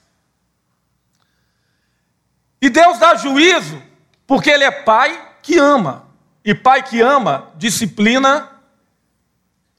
E 2.60 2.68
Deus 2.68 2.98
dá 2.98 3.14
juízo 3.14 3.82
porque 4.26 4.50
Ele 4.50 4.64
é 4.64 4.70
Pai 4.70 5.36
que 5.42 5.56
ama. 5.56 6.06
E 6.44 6.54
Pai 6.54 6.82
que 6.82 7.00
ama, 7.00 7.52
disciplina 7.56 8.50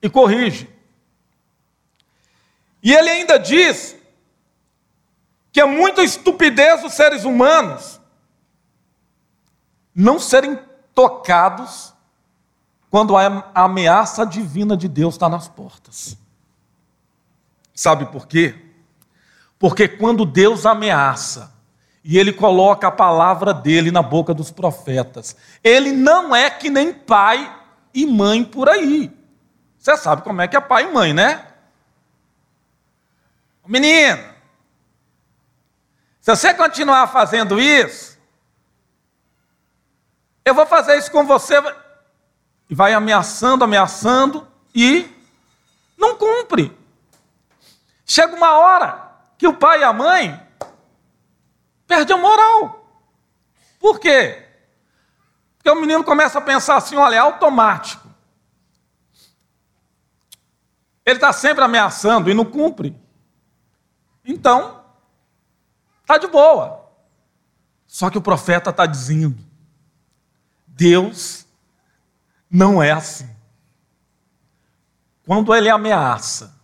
e 0.01 0.09
corrige. 0.09 0.69
E 2.81 2.93
Ele 2.93 3.09
ainda 3.09 3.37
diz 3.37 3.95
que 5.51 5.59
é 5.59 5.65
muita 5.65 6.03
estupidez 6.03 6.81
dos 6.81 6.93
seres 6.93 7.25
humanos 7.25 7.99
não 9.93 10.19
serem 10.19 10.59
tocados 10.93 11.93
quando 12.89 13.17
a 13.17 13.51
ameaça 13.53 14.25
divina 14.25 14.77
de 14.77 14.87
Deus 14.87 15.15
está 15.15 15.27
nas 15.27 15.47
portas. 15.47 16.17
Sabe 17.73 18.05
por 18.05 18.27
quê? 18.27 18.55
Porque 19.59 19.87
quando 19.87 20.25
Deus 20.25 20.65
ameaça, 20.65 21.57
e 22.03 22.17
ele 22.17 22.31
coloca 22.31 22.87
a 22.87 22.91
palavra 22.91 23.53
dele 23.53 23.91
na 23.91 24.01
boca 24.01 24.33
dos 24.33 24.49
profetas, 24.49 25.35
ele 25.61 25.91
não 25.91 26.33
é 26.33 26.49
que 26.49 26.69
nem 26.69 26.93
pai 26.93 27.53
e 27.93 28.05
mãe 28.05 28.45
por 28.45 28.69
aí. 28.69 29.11
Você 29.77 29.97
sabe 29.97 30.21
como 30.21 30.41
é 30.41 30.47
que 30.47 30.55
é 30.55 30.61
pai 30.61 30.85
e 30.85 30.93
mãe, 30.93 31.13
né? 31.13 31.45
Menino, 33.67 34.23
se 36.21 36.33
você 36.33 36.53
continuar 36.53 37.07
fazendo 37.07 37.59
isso, 37.59 38.17
eu 40.45 40.53
vou 40.53 40.65
fazer 40.65 40.97
isso 40.97 41.11
com 41.11 41.25
você 41.25 41.55
e 42.69 42.75
vai 42.75 42.93
ameaçando, 42.93 43.63
ameaçando 43.63 44.47
e 44.73 45.09
não 45.97 46.17
cumpre. 46.17 46.75
Chega 48.05 48.35
uma 48.35 48.57
hora 48.57 49.11
que 49.37 49.47
o 49.47 49.53
pai 49.53 49.81
e 49.81 49.83
a 49.83 49.93
mãe 49.93 50.47
perdem 51.85 52.15
a 52.15 52.19
moral. 52.19 52.85
Por 53.79 53.99
quê? 53.99 54.45
Porque 55.57 55.69
o 55.69 55.81
menino 55.81 56.03
começa 56.03 56.37
a 56.39 56.41
pensar 56.41 56.75
assim: 56.75 56.95
olha, 56.95 57.15
é 57.15 57.19
automático. 57.19 58.07
Ele 61.05 61.15
está 61.17 61.31
sempre 61.31 61.63
ameaçando 61.63 62.29
e 62.29 62.33
não 62.33 62.43
cumpre. 62.43 62.95
Então, 64.25 64.83
está 66.01 66.17
de 66.17 66.27
boa. 66.27 66.85
Só 67.87 68.09
que 68.09 68.17
o 68.17 68.21
profeta 68.21 68.71
está 68.71 68.85
dizendo: 68.85 69.37
Deus 70.67 71.46
não 72.49 72.81
é 72.81 72.91
assim. 72.91 73.29
Quando 75.25 75.53
ele 75.53 75.69
ameaça, 75.69 76.57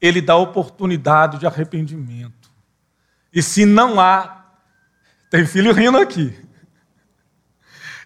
ele 0.00 0.20
dá 0.20 0.36
oportunidade 0.36 1.38
de 1.38 1.46
arrependimento. 1.46 2.50
E 3.32 3.42
se 3.42 3.64
não 3.64 4.00
há, 4.00 4.44
tem 5.30 5.46
filho 5.46 5.72
rindo 5.72 5.98
aqui. 5.98 6.36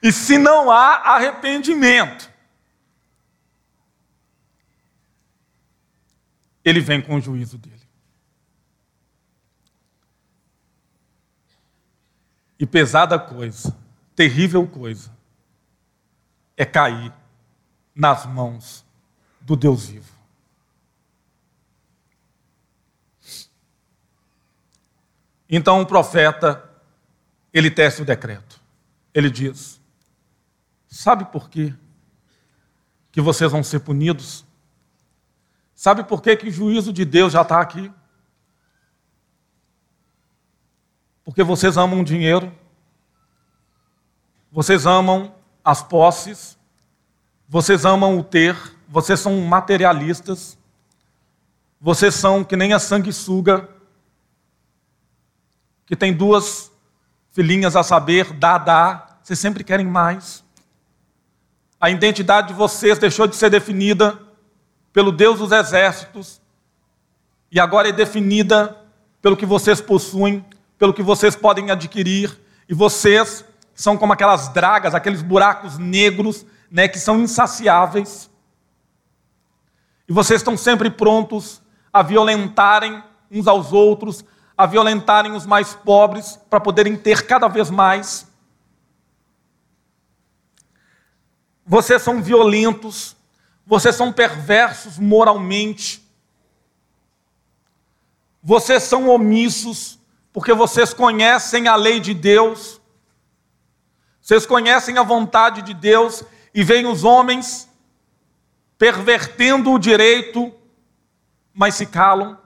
E 0.03 0.13
se 0.13 0.37
não 0.37 0.71
há 0.71 1.15
arrependimento, 1.15 2.31
ele 6.65 6.81
vem 6.81 7.01
com 7.01 7.17
o 7.17 7.21
juízo 7.21 7.59
dele. 7.59 7.75
E 12.59 12.67
pesada 12.67 13.19
coisa, 13.19 13.77
terrível 14.15 14.67
coisa, 14.67 15.11
é 16.57 16.65
cair 16.65 17.13
nas 17.95 18.27
mãos 18.27 18.85
do 19.41 19.57
Deus 19.57 19.87
vivo. 19.87 20.15
Então 25.49 25.81
o 25.81 25.87
profeta, 25.87 26.69
ele 27.53 27.71
tece 27.71 28.03
o 28.03 28.05
decreto. 28.05 28.61
Ele 29.13 29.31
diz: 29.31 29.81
Sabe 30.89 31.25
por 31.27 31.49
quê? 31.49 31.73
Que 33.13 33.21
vocês 33.21 33.51
vão 33.53 33.63
ser 33.63 33.81
punidos? 33.81 34.45
Sabe 35.75 36.05
por 36.05 36.23
quê 36.23 36.37
que 36.37 36.49
o 36.49 36.53
juízo 36.53 36.93
de 36.93 37.05
Deus 37.05 37.33
já 37.33 37.43
está 37.43 37.61
aqui? 37.61 37.93
Porque 41.25 41.43
vocês 41.43 41.77
amam 41.77 42.05
dinheiro, 42.05 42.53
vocês 44.51 44.87
amam 44.87 45.35
as 45.65 45.83
posses, 45.83 46.59
vocês 47.49 47.85
amam 47.85 48.19
o 48.19 48.23
ter, 48.23 48.57
vocês 48.89 49.19
são 49.19 49.41
materialistas, 49.41 50.59
vocês 51.81 52.15
são 52.15 52.45
que 52.45 52.57
nem 52.57 52.73
a 52.73 52.79
sanguessuga, 52.79 53.69
que 55.87 55.97
tem 55.97 56.13
duas 56.13 56.71
filhinhas 57.33 57.77
a 57.77 57.83
saber, 57.83 58.33
dá, 58.35 58.59
dá, 58.59 59.19
vocês 59.23 59.39
sempre 59.39 59.65
querem 59.65 59.87
mais. 59.87 60.45
A 61.81 61.91
identidade 61.91 62.49
de 62.49 62.55
vocês 62.55 62.99
deixou 62.99 63.27
de 63.27 63.37
ser 63.37 63.51
definida 63.51 64.19
pelo 64.93 65.11
Deus 65.11 65.39
dos 65.39 65.51
exércitos 65.51 66.41
e 67.51 67.59
agora 67.59 67.89
é 67.89 67.93
definida 67.93 68.77
pelo 69.21 69.37
que 69.37 69.47
vocês 69.47 69.81
possuem, 69.81 70.45
pelo 70.79 70.93
que 70.93 71.03
vocês 71.03 71.35
podem 71.35 71.71
adquirir, 71.71 72.39
e 72.69 72.75
vocês 72.75 73.45
são 73.75 73.97
como 73.97 74.13
aquelas 74.13 74.49
dragas, 74.49 74.95
aqueles 74.95 75.23
buracos 75.23 75.79
negros, 75.79 76.47
né, 76.71 76.89
que 76.89 76.99
são 76.99 77.21
insaciáveis. 77.21 78.31
E 80.09 80.13
vocês 80.13 80.41
estão 80.41 80.57
sempre 80.57 80.91
prontos 80.91 81.63
a 81.93 82.03
violentarem 82.03 83.03
uns 83.31 83.47
aos 83.47 83.73
outros, 83.73 84.25
a 84.57 84.67
violentarem 84.67 85.33
os 85.33 85.47
mais 85.47 85.75
pobres 85.75 86.39
para 86.49 86.61
poderem 86.61 86.97
ter 86.97 87.27
cada 87.27 87.49
vez 87.49 87.71
mais. 87.71 88.27
Vocês 91.67 92.03
são 92.03 92.23
violentos, 92.23 93.17
vocês 93.67 93.95
são 93.95 94.13
perversos 94.13 94.99
moralmente. 94.99 96.05
Vocês 98.43 98.83
são 98.83 99.09
omissos, 99.09 99.99
porque 100.31 100.53
vocês 100.53 100.93
conhecem 100.93 101.67
a 101.67 101.75
lei 101.75 101.99
de 101.99 102.13
Deus, 102.13 102.79
vocês 104.25 104.47
conhecem 104.47 104.97
a 104.97 105.03
vontade 105.03 105.61
de 105.61 105.75
Deus 105.75 106.25
e 106.55 106.65
veem 106.65 106.87
os 106.87 107.05
homens 107.05 107.69
pervertendo 108.79 109.71
o 109.71 109.79
direito, 109.79 110.51
mas 111.53 111.75
se 111.75 111.85
calam. 111.85 112.39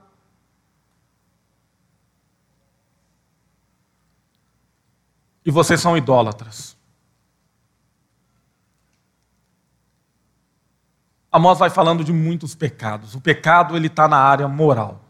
E 5.46 5.52
vocês 5.52 5.80
são 5.80 5.96
idólatras. 5.96 6.76
Amós 11.30 11.60
vai 11.60 11.70
falando 11.70 12.02
de 12.02 12.12
muitos 12.12 12.56
pecados. 12.56 13.14
O 13.14 13.20
pecado 13.20 13.76
ele 13.76 13.86
está 13.86 14.08
na 14.08 14.18
área 14.18 14.48
moral. 14.48 15.00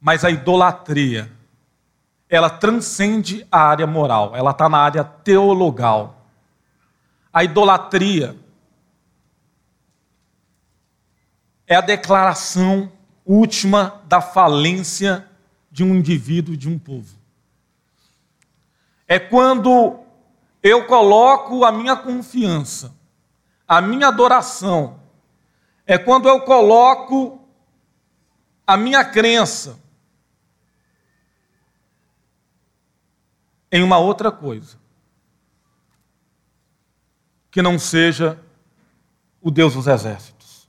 Mas 0.00 0.24
a 0.24 0.30
idolatria, 0.30 1.36
ela 2.28 2.50
transcende 2.50 3.46
a 3.50 3.60
área 3.60 3.86
moral, 3.86 4.36
ela 4.36 4.50
está 4.50 4.68
na 4.68 4.78
área 4.78 5.02
teologal. 5.02 6.26
A 7.32 7.42
idolatria 7.42 8.36
é 11.66 11.76
a 11.76 11.80
declaração 11.80 12.90
última 13.24 14.02
da 14.06 14.20
falência 14.20 15.26
de 15.70 15.84
um 15.84 15.94
indivíduo, 15.94 16.56
de 16.56 16.68
um 16.68 16.78
povo. 16.78 17.16
É 19.06 19.18
quando 19.18 20.00
eu 20.62 20.86
coloco 20.86 21.64
a 21.64 21.72
minha 21.72 21.96
confiança, 21.96 22.94
a 23.66 23.80
minha 23.80 24.08
adoração, 24.08 25.00
é 25.86 25.96
quando 25.96 26.28
eu 26.28 26.40
coloco 26.42 27.40
a 28.66 28.76
minha 28.76 29.04
crença 29.04 29.78
em 33.70 33.82
uma 33.82 33.98
outra 33.98 34.30
coisa, 34.30 34.78
que 37.50 37.62
não 37.62 37.78
seja 37.78 38.42
o 39.40 39.50
Deus 39.50 39.74
dos 39.74 39.86
exércitos, 39.86 40.68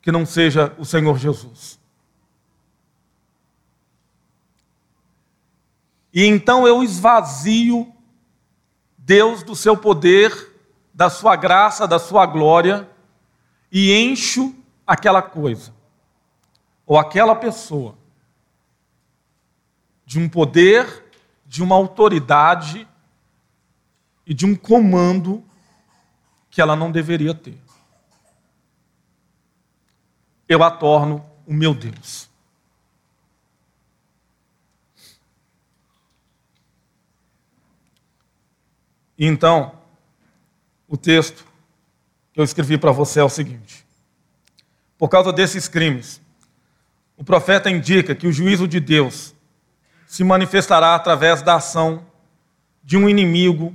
que 0.00 0.12
não 0.12 0.24
seja 0.24 0.74
o 0.78 0.84
Senhor 0.84 1.18
Jesus. 1.18 1.80
E 6.12 6.24
então 6.24 6.66
eu 6.66 6.82
esvazio 6.82 7.92
Deus 8.98 9.42
do 9.42 9.56
seu 9.56 9.76
poder, 9.76 10.52
da 10.92 11.08
sua 11.08 11.34
graça, 11.36 11.88
da 11.88 11.98
sua 11.98 12.26
glória 12.26 12.88
e 13.70 13.92
encho 13.92 14.54
aquela 14.86 15.22
coisa 15.22 15.72
ou 16.86 16.98
aquela 16.98 17.34
pessoa 17.34 17.96
de 20.04 20.18
um 20.18 20.28
poder, 20.28 21.01
de 21.52 21.62
uma 21.62 21.74
autoridade 21.74 22.88
e 24.26 24.32
de 24.32 24.46
um 24.46 24.56
comando 24.56 25.44
que 26.50 26.62
ela 26.62 26.74
não 26.74 26.90
deveria 26.90 27.34
ter. 27.34 27.60
Eu 30.48 30.62
a 30.62 30.70
torno 30.70 31.22
o 31.46 31.52
meu 31.52 31.74
Deus. 31.74 32.26
Então, 39.18 39.78
o 40.88 40.96
texto 40.96 41.46
que 42.32 42.40
eu 42.40 42.44
escrevi 42.44 42.78
para 42.78 42.92
você 42.92 43.20
é 43.20 43.24
o 43.24 43.28
seguinte: 43.28 43.84
por 44.96 45.10
causa 45.10 45.30
desses 45.30 45.68
crimes, 45.68 46.18
o 47.14 47.22
profeta 47.22 47.68
indica 47.68 48.14
que 48.14 48.26
o 48.26 48.32
juízo 48.32 48.66
de 48.66 48.80
Deus 48.80 49.34
se 50.12 50.22
manifestará 50.22 50.94
através 50.94 51.40
da 51.40 51.54
ação 51.54 52.04
de 52.84 52.98
um 52.98 53.08
inimigo 53.08 53.74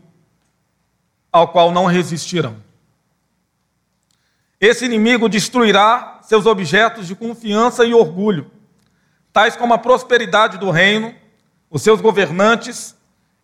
ao 1.32 1.48
qual 1.48 1.72
não 1.72 1.88
resistirão. 1.88 2.58
Esse 4.62 4.86
inimigo 4.86 5.28
destruirá 5.28 6.20
seus 6.22 6.46
objetos 6.46 7.08
de 7.08 7.16
confiança 7.16 7.86
e 7.86 7.94
orgulho, 7.96 8.52
tais 9.34 9.56
como 9.56 9.74
a 9.74 9.80
prosperidade 9.80 10.60
do 10.60 10.70
reino, 10.70 11.12
os 11.72 11.82
seus 11.82 12.02
governantes 12.02 12.96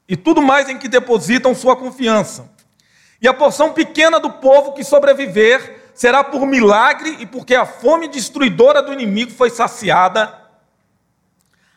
e 0.08 0.16
tudo 0.16 0.40
mais 0.40 0.70
em 0.70 0.78
que 0.78 0.88
depositam 0.88 1.56
sua 1.56 1.76
confiança. 1.76 2.48
E 3.20 3.28
a 3.28 3.34
porção 3.34 3.74
pequena 3.74 4.20
do 4.20 4.30
povo 4.34 4.74
que 4.74 4.84
sobreviver 4.84 5.90
será 5.96 6.24
por 6.24 6.46
milagre 6.46 7.18
e 7.20 7.26
porque 7.26 7.56
a 7.56 7.66
fome 7.66 8.08
destruidora 8.08 8.84
do 8.84 8.94
inimigo 8.94 9.32
foi 9.32 9.50
saciada. 9.50 10.43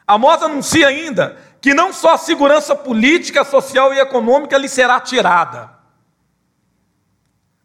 Amós 0.06 0.42
anuncia 0.42 0.86
ainda 0.86 1.36
que 1.60 1.74
não 1.74 1.92
só 1.92 2.14
a 2.14 2.18
segurança 2.18 2.76
política, 2.76 3.44
social 3.44 3.92
e 3.92 3.98
econômica 3.98 4.56
lhe 4.56 4.68
será 4.68 5.00
tirada, 5.00 5.70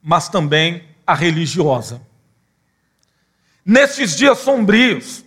mas 0.01 0.27
também 0.27 0.89
a 1.05 1.13
religiosa. 1.13 2.01
Nestes 3.63 4.15
dias 4.15 4.39
sombrios, 4.39 5.23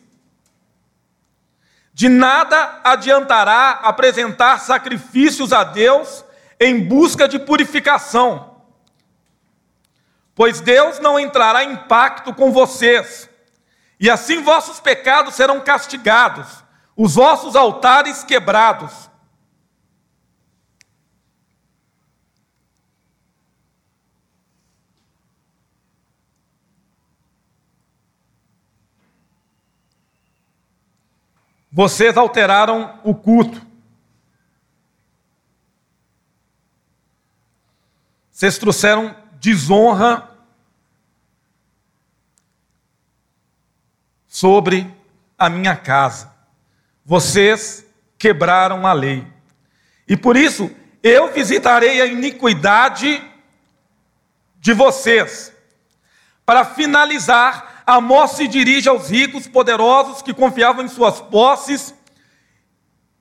de 1.93 2.09
nada 2.09 2.81
adiantará 2.83 3.79
apresentar 3.83 4.59
sacrifícios 4.59 5.53
a 5.53 5.63
Deus 5.63 6.25
em 6.59 6.81
busca 6.81 7.29
de 7.29 7.39
purificação, 7.39 8.57
pois 10.35 10.61
Deus 10.61 10.99
não 10.99 11.21
entrará 11.21 11.63
em 11.63 11.77
pacto 11.77 12.35
com 12.35 12.51
vocês, 12.51 13.31
e 14.01 14.11
assim 14.11 14.43
vossos 14.43 14.81
pecados 14.81 15.37
serão 15.37 15.61
castigados, 15.61 16.64
os 16.97 17.15
vossos 17.15 17.57
altares 17.57 18.23
quebrados. 18.23 19.11
Vocês 31.71 32.17
alteraram 32.17 33.01
o 33.03 33.13
culto. 33.15 33.61
Vocês 38.31 38.59
trouxeram 38.59 39.17
desonra 39.41 40.31
sobre 44.29 44.93
a 45.37 45.51
minha 45.51 45.77
casa. 45.77 46.34
Vocês 47.05 47.85
quebraram 48.17 48.87
a 48.87 48.93
lei. 48.93 49.27
E 50.09 50.17
por 50.17 50.37
isso 50.37 50.71
eu 51.03 51.31
visitarei 51.33 52.01
a 52.01 52.07
iniquidade 52.07 53.23
de 54.59 54.73
vocês. 54.73 55.53
Para 56.47 56.65
finalizar, 56.65 57.83
Amós 57.87 58.33
se 58.33 58.49
dirige 58.49 58.89
aos 58.89 59.11
ricos, 59.11 59.47
poderosos 59.47 60.23
que 60.23 60.33
confiavam 60.33 60.83
em 60.83 60.89
suas 60.89 61.21
posses 61.21 61.95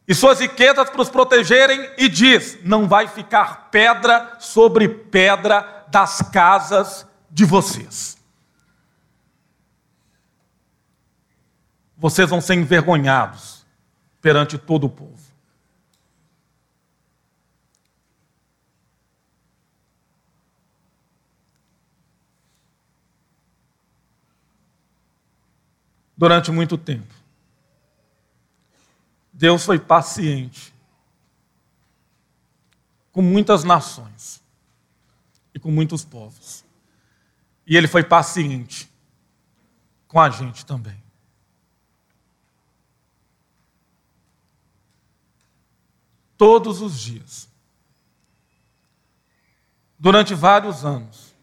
e 0.07 0.15
suas 0.15 0.39
riquezas 0.39 0.89
para 0.89 1.01
os 1.01 1.09
protegerem, 1.09 1.89
e 1.97 2.07
diz: 2.07 2.57
não 2.63 2.87
vai 2.87 3.07
ficar 3.07 3.69
pedra 3.69 4.37
sobre 4.39 4.87
pedra 4.87 5.85
das 5.89 6.21
casas 6.31 7.05
de 7.29 7.43
vocês. 7.43 8.17
Vocês 11.97 12.29
vão 12.29 12.39
ser 12.39 12.55
envergonhados 12.55 13.52
perante 14.23 14.57
todo 14.57 14.85
o 14.85 14.89
povo. 14.89 15.21
Durante 26.15 26.49
muito 26.51 26.77
tempo, 26.77 27.13
Deus 29.33 29.65
foi 29.65 29.77
paciente 29.77 30.73
com 33.11 33.21
muitas 33.21 33.65
nações 33.65 34.41
e 35.53 35.59
com 35.59 35.69
muitos 35.69 36.05
povos. 36.05 36.63
E 37.67 37.75
Ele 37.75 37.89
foi 37.89 38.05
paciente 38.05 38.89
com 40.07 40.21
a 40.21 40.29
gente 40.29 40.65
também. 40.65 41.02
Todos 46.45 46.81
os 46.81 46.99
dias, 46.99 47.47
durante 49.97 50.35
vários 50.35 50.83
anos, 50.83 51.33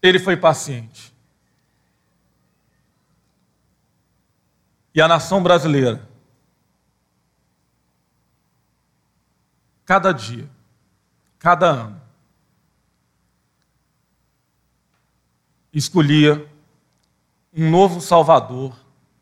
Ele 0.00 0.18
foi 0.18 0.38
paciente. 0.38 1.14
e 4.96 5.00
a 5.02 5.06
nação 5.06 5.42
brasileira, 5.42 6.08
cada 9.84 10.10
dia, 10.10 10.48
cada 11.38 11.66
ano, 11.66 12.00
escolhia 15.70 16.50
um 17.52 17.70
novo 17.70 18.00
Salvador, 18.00 18.74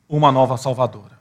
uma 0.08 0.30
nova 0.30 0.56
Salvadora. 0.56 1.13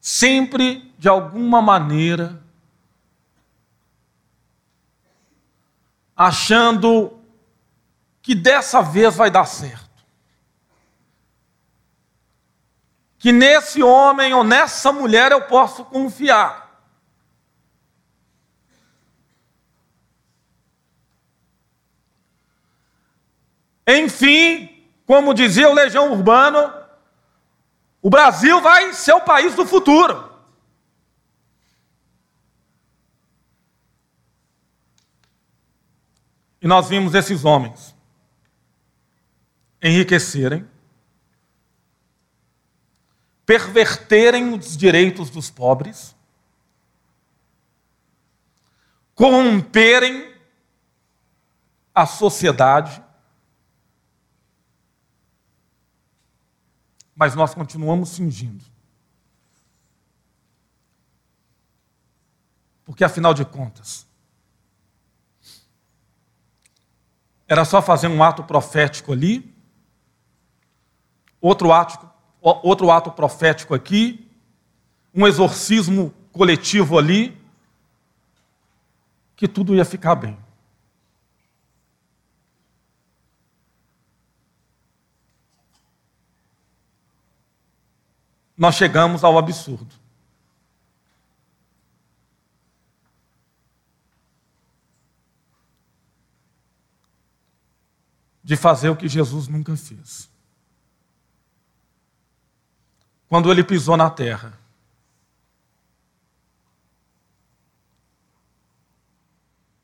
Sempre, 0.00 0.92
de 0.98 1.08
alguma 1.08 1.60
maneira, 1.60 2.42
achando 6.16 7.18
que 8.22 8.34
dessa 8.34 8.80
vez 8.80 9.16
vai 9.16 9.30
dar 9.30 9.44
certo. 9.44 9.88
Que 13.18 13.32
nesse 13.32 13.82
homem 13.82 14.32
ou 14.32 14.42
nessa 14.42 14.90
mulher 14.92 15.32
eu 15.32 15.42
posso 15.42 15.84
confiar. 15.84 16.70
Enfim, 23.86 24.86
como 25.04 25.34
dizia 25.34 25.68
o 25.68 25.74
Legião 25.74 26.12
Urbano, 26.12 26.79
o 28.02 28.08
Brasil 28.08 28.60
vai 28.60 28.92
ser 28.94 29.12
o 29.12 29.20
país 29.20 29.54
do 29.54 29.66
futuro. 29.66 30.30
E 36.62 36.66
nós 36.66 36.88
vimos 36.88 37.14
esses 37.14 37.44
homens 37.44 37.94
enriquecerem, 39.82 40.68
perverterem 43.46 44.52
os 44.52 44.76
direitos 44.76 45.30
dos 45.30 45.50
pobres, 45.50 46.14
corromperem 49.14 50.34
a 51.94 52.06
sociedade, 52.06 53.02
mas 57.20 57.34
nós 57.34 57.52
continuamos 57.52 58.16
fingindo. 58.16 58.64
Porque 62.82 63.04
afinal 63.04 63.34
de 63.34 63.44
contas, 63.44 64.06
era 67.46 67.62
só 67.66 67.82
fazer 67.82 68.08
um 68.08 68.22
ato 68.22 68.42
profético 68.42 69.12
ali 69.12 69.54
outro 71.42 71.72
ato, 71.72 72.10
outro 72.40 72.90
ato 72.90 73.12
profético 73.12 73.74
aqui, 73.74 74.26
um 75.14 75.26
exorcismo 75.26 76.14
coletivo 76.32 76.98
ali, 76.98 77.38
que 79.36 79.46
tudo 79.46 79.74
ia 79.74 79.84
ficar 79.84 80.14
bem. 80.14 80.38
Nós 88.60 88.76
chegamos 88.76 89.24
ao 89.24 89.36
absurdo. 89.36 89.92
De 98.44 98.56
fazer 98.56 98.88
o 98.88 98.96
que 98.96 99.08
Jesus 99.08 99.48
nunca 99.48 99.76
fez. 99.76 100.30
quando 103.30 103.52
ele 103.52 103.62
pisou 103.62 103.96
na 103.96 104.10
terra. 104.10 104.58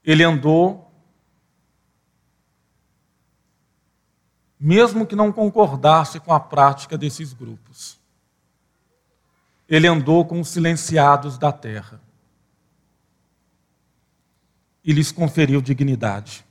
Ele 0.04 0.24
andou, 0.24 0.90
mesmo 4.58 5.06
que 5.06 5.14
não 5.14 5.30
concordasse 5.30 6.18
com 6.18 6.32
a 6.32 6.40
prática 6.40 6.98
desses 6.98 7.32
grupos. 7.32 8.00
Ele 9.68 9.86
andou 9.86 10.24
com 10.24 10.40
os 10.40 10.48
silenciados 10.48 11.38
da 11.38 11.52
terra 11.52 12.00
e 14.84 14.92
lhes 14.92 15.10
conferiu 15.10 15.60
dignidade. 15.60 16.44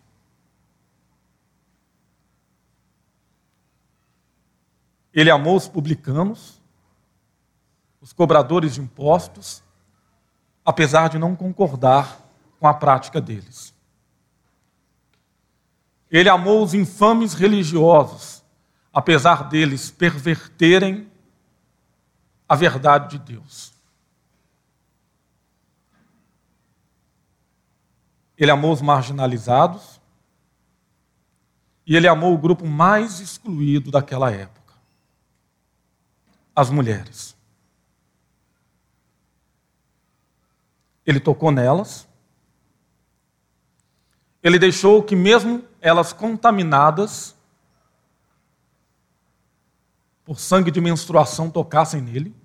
Ele 5.13 5.29
amou 5.31 5.55
os 5.55 5.67
publicanos 5.67 6.61
os 8.05 8.13
cobradores 8.13 8.75
de 8.75 8.81
impostos, 8.81 9.63
apesar 10.63 11.09
de 11.09 11.17
não 11.17 11.35
concordar 11.35 12.23
com 12.59 12.67
a 12.67 12.73
prática 12.75 13.19
deles. 13.19 13.73
Ele 16.11 16.29
amou 16.29 16.63
os 16.63 16.75
infames 16.75 17.33
religiosos, 17.33 18.43
apesar 18.93 19.49
deles 19.49 19.89
perverterem 19.89 21.11
a 22.47 22.55
verdade 22.55 23.17
de 23.17 23.33
Deus. 23.33 23.73
Ele 28.37 28.51
amou 28.51 28.73
os 28.73 28.81
marginalizados 28.81 29.99
e 31.85 31.95
ele 31.95 32.07
amou 32.07 32.33
o 32.33 32.37
grupo 32.37 32.65
mais 32.65 33.19
excluído 33.19 33.91
daquela 33.91 34.31
época, 34.31 34.73
as 36.55 36.69
mulheres. 36.69 37.35
Ele 41.05 41.19
tocou 41.19 41.51
nelas. 41.51 42.07
Ele 44.41 44.57
deixou 44.57 45.03
que, 45.03 45.15
mesmo 45.15 45.63
elas 45.79 46.11
contaminadas 46.11 47.34
por 50.25 50.39
sangue 50.39 50.71
de 50.71 50.81
menstruação, 50.81 51.51
tocassem 51.51 52.01
nele. 52.01 52.35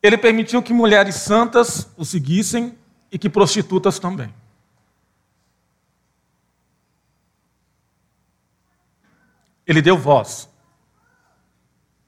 Ele 0.00 0.16
permitiu 0.16 0.62
que 0.62 0.72
mulheres 0.72 1.16
santas 1.16 1.90
o 1.96 2.04
seguissem 2.04 2.78
e 3.10 3.18
que 3.18 3.28
prostitutas 3.28 3.98
também. 3.98 4.32
Ele 9.66 9.80
deu 9.80 9.96
voz 9.98 10.48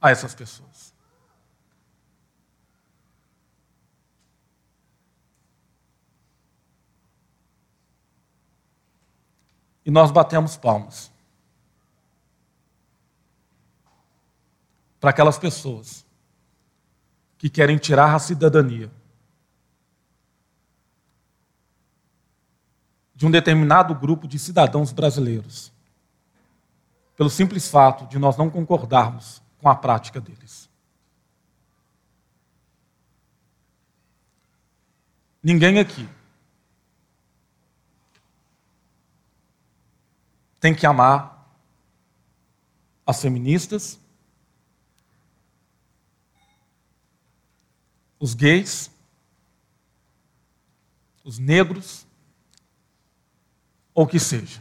a 0.01 0.11
essas 0.11 0.35
pessoas. 0.35 0.76
E 9.87 9.91
nós 9.91 10.11
batemos 10.11 10.57
palmas. 10.57 11.13
Para 14.99 15.11
aquelas 15.11 15.39
pessoas 15.39 16.05
que 17.39 17.49
querem 17.49 17.79
tirar 17.79 18.13
a 18.13 18.19
cidadania 18.19 18.91
de 23.15 23.25
um 23.25 23.31
determinado 23.31 23.95
grupo 23.95 24.27
de 24.27 24.41
cidadãos 24.41 24.93
brasileiros, 24.93 25.73
pelo 27.17 27.31
simples 27.31 27.69
fato 27.69 28.07
de 28.07 28.19
nós 28.19 28.37
não 28.37 28.51
concordarmos 28.51 29.41
com 29.59 29.69
a 29.69 29.77
prática 29.77 30.21
deles. 30.21 30.69
Ninguém 35.41 35.79
aqui 35.79 36.16
tem 40.67 40.75
que 40.75 40.85
amar 40.85 41.49
as 43.07 43.23
feministas, 43.23 44.01
os 48.19 48.35
gays, 48.35 48.91
os 51.23 51.39
negros, 51.39 52.05
ou 53.95 54.07
o 54.07 54.09
que 54.09 54.19
seja. 54.19 54.61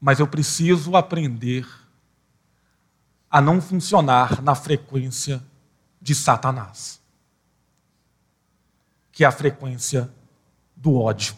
Mas 0.00 0.20
eu 0.20 0.28
preciso 0.28 0.94
aprender 0.94 1.66
a 3.28 3.40
não 3.40 3.60
funcionar 3.60 4.40
na 4.40 4.54
frequência 4.54 5.49
de 6.00 6.14
Satanás, 6.14 7.00
que 9.12 9.24
é 9.24 9.26
a 9.26 9.32
frequência 9.32 10.12
do 10.74 10.94
ódio. 10.94 11.36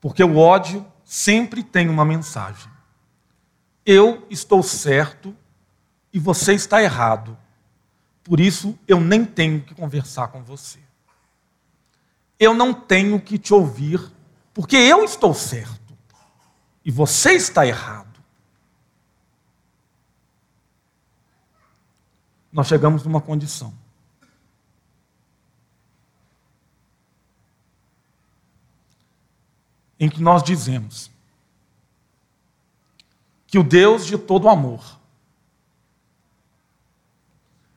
Porque 0.00 0.24
o 0.24 0.38
ódio 0.38 0.84
sempre 1.04 1.62
tem 1.62 1.88
uma 1.88 2.04
mensagem. 2.04 2.70
Eu 3.84 4.26
estou 4.30 4.62
certo 4.62 5.36
e 6.12 6.18
você 6.18 6.54
está 6.54 6.82
errado. 6.82 7.36
Por 8.24 8.40
isso 8.40 8.78
eu 8.88 9.00
nem 9.00 9.24
tenho 9.24 9.62
que 9.62 9.74
conversar 9.74 10.28
com 10.28 10.42
você. 10.42 10.78
Eu 12.38 12.54
não 12.54 12.72
tenho 12.72 13.20
que 13.20 13.38
te 13.38 13.52
ouvir, 13.52 14.00
porque 14.54 14.76
eu 14.76 15.04
estou 15.04 15.34
certo 15.34 15.96
e 16.84 16.90
você 16.90 17.32
está 17.32 17.66
errado. 17.66 18.09
Nós 22.52 22.66
chegamos 22.66 23.04
numa 23.04 23.20
condição 23.20 23.72
em 30.00 30.08
que 30.08 30.22
nós 30.22 30.42
dizemos 30.42 31.10
que 33.46 33.58
o 33.58 33.62
Deus 33.62 34.06
de 34.06 34.16
todo 34.16 34.48
amor 34.48 34.98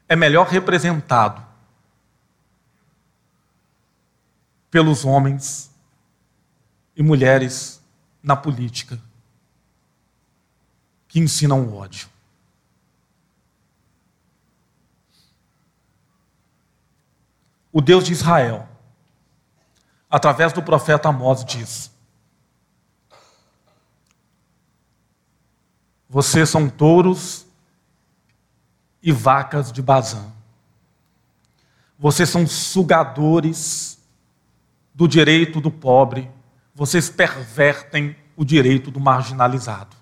é 0.07 0.15
melhor 0.15 0.47
representado 0.47 1.45
pelos 4.71 5.03
homens 5.03 5.69
e 6.95 7.03
mulheres 7.03 7.81
na 8.21 8.35
política 8.35 8.99
que 11.07 11.19
ensinam 11.19 11.61
o 11.61 11.75
ódio. 11.75 12.12
O 17.75 17.81
Deus 17.81 18.05
de 18.05 18.13
Israel, 18.13 18.69
através 20.07 20.53
do 20.53 20.61
profeta 20.61 21.09
Amós, 21.09 21.43
diz: 21.43 21.91
Vocês 26.07 26.47
são 26.47 26.69
touros 26.69 27.47
e 29.01 29.11
vacas 29.11 29.71
de 29.71 29.81
Bazã. 29.81 30.31
Vocês 31.97 32.29
são 32.29 32.45
sugadores 32.45 33.97
do 34.93 35.07
direito 35.07 35.59
do 35.59 35.71
pobre. 35.71 36.29
Vocês 36.75 37.09
pervertem 37.09 38.15
o 38.35 38.45
direito 38.45 38.91
do 38.91 38.99
marginalizado. 38.99 39.97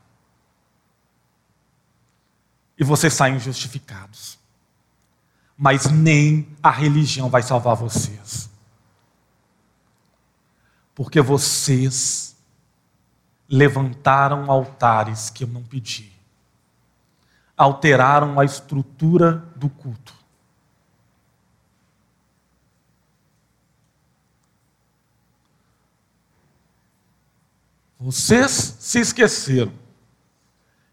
E 2.78 2.84
vocês 2.84 3.14
saem 3.14 3.40
justificados. 3.40 4.41
Mas 5.64 5.91
nem 5.91 6.47
a 6.64 6.72
religião 6.72 7.30
vai 7.30 7.43
salvar 7.43 7.76
vocês. 7.76 8.49
Porque 10.95 11.22
vocês 11.22 12.36
levantaram 13.47 14.49
altares 14.49 15.30
que 15.30 15.43
eu 15.43 15.47
não 15.47 15.62
pedi, 15.62 16.12
alteraram 17.55 18.39
a 18.39 18.43
estrutura 18.43 19.34
do 19.55 19.70
culto. 19.70 20.16
Vocês 27.99 28.78
se 28.80 28.99
esqueceram 28.99 29.72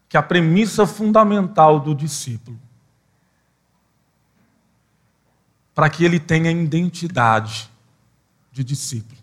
que 0.07 0.15
a 0.15 0.21
premissa 0.21 0.85
fundamental 0.85 1.79
do 1.79 1.95
discípulo, 1.95 2.68
para 5.79 5.89
que 5.89 6.03
ele 6.03 6.19
tenha 6.19 6.51
identidade 6.51 7.71
de 8.51 8.65
discípulo, 8.65 9.17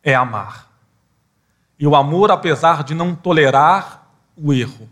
é 0.00 0.14
amar. 0.14 0.70
E 1.76 1.84
o 1.84 1.96
amor, 1.96 2.30
apesar 2.30 2.84
de 2.84 2.94
não 2.94 3.12
tolerar 3.12 4.08
o 4.36 4.52
erro, 4.52 4.88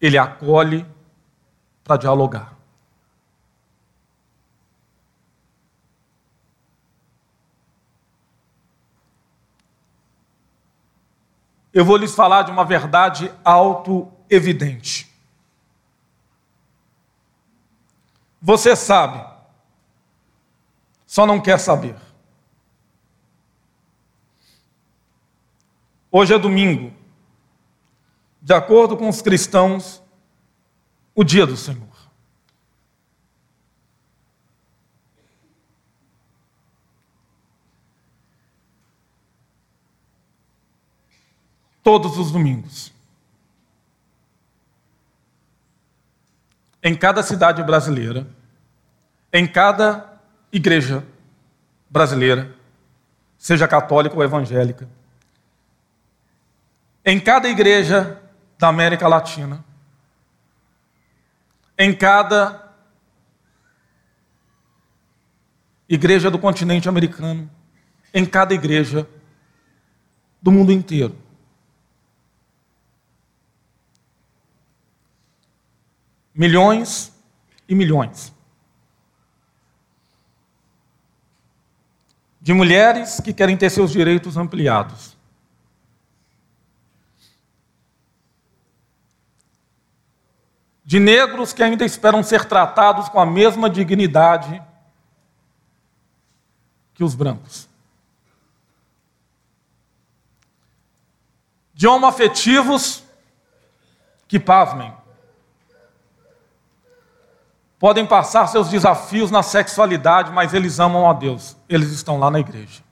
ele 0.00 0.16
acolhe 0.16 0.86
para 1.84 1.98
dialogar. 1.98 2.54
Eu 11.70 11.84
vou 11.84 11.98
lhes 11.98 12.14
falar 12.14 12.44
de 12.44 12.50
uma 12.50 12.64
verdade 12.64 13.30
auto-evidente. 13.44 15.09
Você 18.40 18.74
sabe, 18.74 19.22
só 21.06 21.26
não 21.26 21.40
quer 21.40 21.58
saber. 21.58 21.96
Hoje 26.10 26.34
é 26.34 26.38
domingo. 26.38 26.92
De 28.40 28.54
acordo 28.54 28.96
com 28.96 29.08
os 29.08 29.20
cristãos, 29.20 30.02
o 31.14 31.22
dia 31.22 31.46
do 31.46 31.56
Senhor. 31.56 31.88
Todos 41.82 42.18
os 42.18 42.30
domingos. 42.30 42.92
Em 46.82 46.94
cada 46.94 47.22
cidade 47.22 47.62
brasileira, 47.62 48.26
em 49.32 49.46
cada 49.46 50.18
igreja 50.52 51.04
brasileira, 51.88 52.54
seja 53.36 53.68
católica 53.68 54.16
ou 54.16 54.22
evangélica, 54.22 54.88
em 57.04 57.18
cada 57.18 57.48
igreja 57.48 58.20
da 58.58 58.68
América 58.68 59.08
Latina, 59.08 59.64
em 61.78 61.94
cada 61.94 62.70
igreja 65.88 66.30
do 66.30 66.38
continente 66.38 66.88
americano, 66.88 67.50
em 68.12 68.24
cada 68.24 68.54
igreja 68.54 69.08
do 70.40 70.52
mundo 70.52 70.72
inteiro. 70.72 71.16
Milhões 76.40 77.12
e 77.68 77.74
milhões 77.74 78.32
de 82.40 82.54
mulheres 82.54 83.20
que 83.20 83.34
querem 83.34 83.58
ter 83.58 83.68
seus 83.68 83.90
direitos 83.92 84.38
ampliados. 84.38 85.18
de 90.82 90.98
negros 90.98 91.52
que 91.52 91.62
ainda 91.62 91.84
esperam 91.84 92.22
ser 92.22 92.46
tratados 92.46 93.10
com 93.10 93.20
a 93.20 93.26
mesma 93.26 93.68
dignidade 93.68 94.60
que 96.94 97.04
os 97.04 97.14
brancos. 97.14 97.68
De 101.72 101.86
homoafetivos 101.86 103.04
que, 104.26 104.40
pasmem, 104.40 104.92
podem 107.80 108.04
passar 108.04 108.46
seus 108.46 108.68
desafios 108.68 109.30
na 109.30 109.42
sexualidade, 109.42 110.30
mas 110.30 110.52
eles 110.52 110.78
amam 110.78 111.08
a 111.08 111.14
Deus, 111.14 111.56
eles 111.66 111.90
estão 111.90 112.18
lá 112.18 112.30
na 112.30 112.38
igreja. 112.38 112.82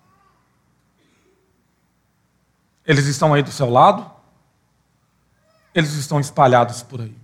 Eles 2.87 3.05
estão 3.05 3.35
aí 3.35 3.43
do 3.43 3.53
seu 3.53 3.69
lado? 3.69 4.11
Eles 5.75 5.93
estão 5.93 6.19
espalhados 6.19 6.83
por 6.83 7.03
aí. 7.03 7.15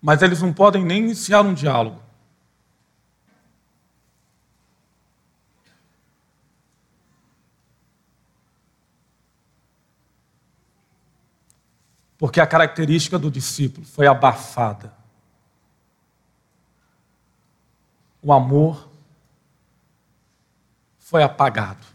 Mas 0.00 0.22
eles 0.22 0.40
não 0.40 0.54
podem 0.54 0.82
nem 0.82 1.00
iniciar 1.00 1.42
um 1.42 1.52
diálogo. 1.52 2.07
Porque 12.18 12.40
a 12.40 12.46
característica 12.46 13.16
do 13.16 13.30
discípulo 13.30 13.86
foi 13.86 14.08
abafada. 14.08 14.92
O 18.20 18.32
amor 18.32 18.88
foi 20.98 21.22
apagado. 21.22 21.86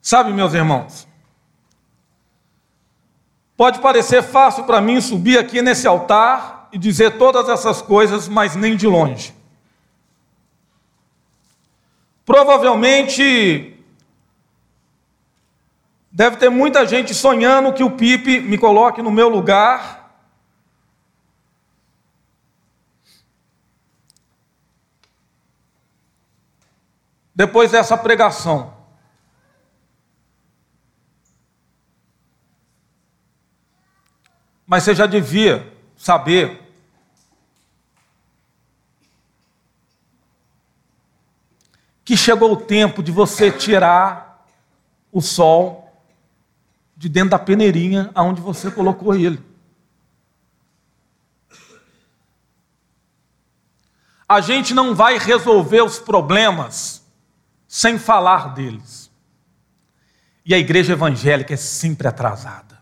Sabe, 0.00 0.32
meus 0.32 0.52
irmãos, 0.54 1.06
pode 3.56 3.80
parecer 3.80 4.22
fácil 4.22 4.64
para 4.64 4.80
mim 4.80 5.00
subir 5.00 5.38
aqui 5.38 5.62
nesse 5.62 5.86
altar 5.86 6.68
e 6.72 6.78
dizer 6.78 7.18
todas 7.18 7.48
essas 7.48 7.80
coisas, 7.80 8.28
mas 8.28 8.56
nem 8.56 8.76
de 8.76 8.86
longe. 8.86 9.34
Provavelmente 12.24 13.73
Deve 16.16 16.36
ter 16.36 16.48
muita 16.48 16.86
gente 16.86 17.12
sonhando 17.12 17.72
que 17.72 17.82
o 17.82 17.90
Pipe 17.90 18.38
me 18.38 18.56
coloque 18.56 19.02
no 19.02 19.10
meu 19.10 19.28
lugar. 19.28 20.14
Depois 27.34 27.72
dessa 27.72 27.98
pregação. 27.98 28.72
Mas 34.64 34.84
você 34.84 34.94
já 34.94 35.06
devia 35.06 35.76
saber 35.96 36.62
que 42.04 42.16
chegou 42.16 42.52
o 42.52 42.56
tempo 42.56 43.02
de 43.02 43.10
você 43.10 43.50
tirar 43.50 44.46
o 45.10 45.20
sol 45.20 45.83
de 46.96 47.08
dentro 47.08 47.30
da 47.30 47.38
peneirinha 47.38 48.10
aonde 48.14 48.40
você 48.40 48.70
colocou 48.70 49.14
ele. 49.14 49.42
A 54.28 54.40
gente 54.40 54.72
não 54.72 54.94
vai 54.94 55.18
resolver 55.18 55.82
os 55.82 55.98
problemas 55.98 57.04
sem 57.68 57.98
falar 57.98 58.54
deles. 58.54 59.10
E 60.46 60.54
a 60.54 60.58
igreja 60.58 60.92
evangélica 60.92 61.54
é 61.54 61.56
sempre 61.56 62.06
atrasada. 62.06 62.80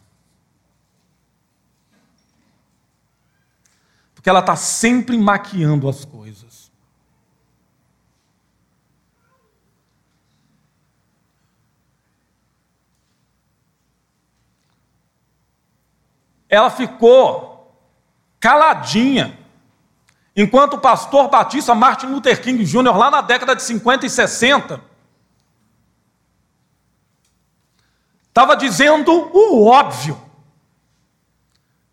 Porque 4.14 4.28
ela 4.28 4.40
está 4.40 4.54
sempre 4.54 5.18
maquiando 5.18 5.88
as 5.88 6.04
coisas. 6.04 6.61
Ela 16.52 16.68
ficou 16.68 17.74
caladinha, 18.38 19.38
enquanto 20.36 20.74
o 20.74 20.80
pastor 20.80 21.30
batista 21.30 21.74
Martin 21.74 22.08
Luther 22.08 22.42
King 22.42 22.62
Jr., 22.62 22.94
lá 22.94 23.10
na 23.10 23.22
década 23.22 23.56
de 23.56 23.62
50 23.62 24.04
e 24.04 24.10
60, 24.10 24.78
estava 28.28 28.54
dizendo 28.54 29.10
o 29.32 29.64
óbvio: 29.64 30.20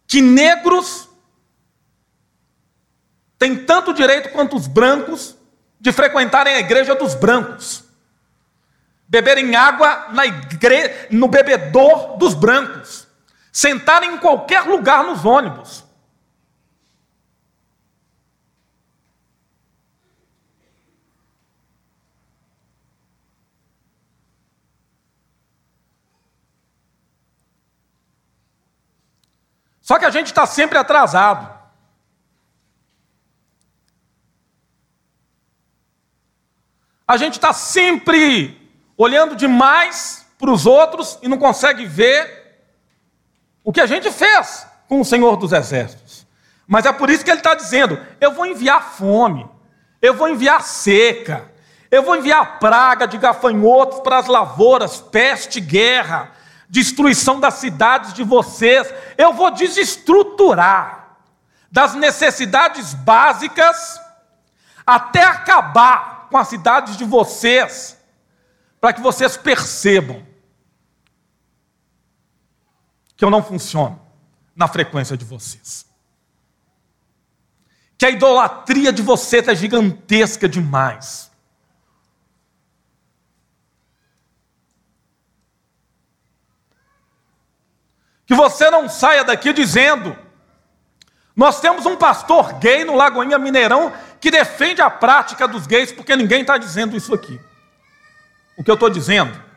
que 0.05 0.21
negros 0.21 1.07
têm 3.37 3.63
tanto 3.63 3.93
direito 3.93 4.33
quanto 4.33 4.57
os 4.57 4.67
brancos 4.67 5.37
de 5.79 5.93
frequentarem 5.93 6.55
a 6.55 6.59
igreja 6.59 6.93
dos 6.95 7.15
brancos, 7.15 7.85
beberem 9.07 9.55
água 9.55 10.09
na 10.11 10.25
igre... 10.25 11.07
no 11.11 11.29
bebedor 11.29 12.17
dos 12.17 12.33
brancos 12.33 12.98
sentar 13.59 14.03
em 14.03 14.17
qualquer 14.17 14.61
lugar 14.61 15.03
nos 15.03 15.25
ônibus. 15.25 15.83
Só 29.81 29.99
que 29.99 30.05
a 30.05 30.09
gente 30.09 30.27
está 30.27 30.45
sempre 30.45 30.77
atrasado. 30.77 31.53
A 37.05 37.17
gente 37.17 37.33
está 37.33 37.51
sempre 37.51 38.71
olhando 38.95 39.35
demais 39.35 40.25
para 40.37 40.49
os 40.49 40.65
outros 40.65 41.19
e 41.21 41.27
não 41.27 41.37
consegue 41.37 41.85
ver 41.85 42.38
o 43.63 43.71
que 43.71 43.81
a 43.81 43.85
gente 43.85 44.11
fez 44.11 44.67
com 44.87 45.01
o 45.01 45.05
Senhor 45.05 45.35
dos 45.37 45.51
Exércitos. 45.53 46.27
Mas 46.67 46.85
é 46.85 46.91
por 46.91 47.09
isso 47.09 47.23
que 47.23 47.31
ele 47.31 47.39
está 47.39 47.55
dizendo: 47.55 47.99
eu 48.19 48.31
vou 48.33 48.45
enviar 48.45 48.81
fome, 48.93 49.47
eu 50.01 50.13
vou 50.13 50.29
enviar 50.29 50.61
seca, 50.61 51.51
eu 51.89 52.03
vou 52.03 52.15
enviar 52.15 52.59
praga 52.59 53.07
de 53.07 53.17
gafanhotos 53.17 53.99
para 54.01 54.17
as 54.17 54.27
lavouras, 54.27 55.01
peste, 55.01 55.59
guerra, 55.59 56.31
destruição 56.69 57.39
das 57.39 57.55
cidades 57.55 58.13
de 58.13 58.23
vocês, 58.23 58.93
eu 59.17 59.33
vou 59.33 59.49
desestruturar 59.49 61.17
das 61.71 61.95
necessidades 61.95 62.93
básicas 62.93 63.99
até 64.85 65.23
acabar 65.23 66.27
com 66.29 66.37
as 66.37 66.47
cidades 66.47 66.95
de 66.97 67.03
vocês, 67.03 67.97
para 68.79 68.93
que 68.93 69.01
vocês 69.01 69.35
percebam 69.35 70.28
que 73.19 73.25
eu 73.25 73.29
não 73.29 73.43
funciono 73.43 74.01
na 74.55 74.65
frequência 74.65 75.17
de 75.17 75.25
vocês. 75.25 75.85
Que 77.97 78.05
a 78.05 78.09
idolatria 78.09 78.93
de 78.93 79.01
vocês 79.01 79.45
é 79.45 79.53
gigantesca 79.53 80.47
demais. 80.47 81.29
Que 88.25 88.33
você 88.33 88.71
não 88.71 88.87
saia 88.87 89.25
daqui 89.25 89.51
dizendo: 89.51 90.17
nós 91.35 91.59
temos 91.59 91.85
um 91.85 91.97
pastor 91.97 92.53
gay 92.53 92.85
no 92.85 92.95
Lagoinha 92.95 93.37
Mineirão 93.37 93.91
que 94.21 94.31
defende 94.31 94.81
a 94.81 94.89
prática 94.89 95.45
dos 95.45 95.67
gays, 95.67 95.91
porque 95.91 96.15
ninguém 96.15 96.39
está 96.39 96.57
dizendo 96.57 96.95
isso 96.95 97.13
aqui. 97.13 97.37
O 98.55 98.63
que 98.63 98.71
eu 98.71 98.75
estou 98.75 98.89
dizendo 98.89 99.48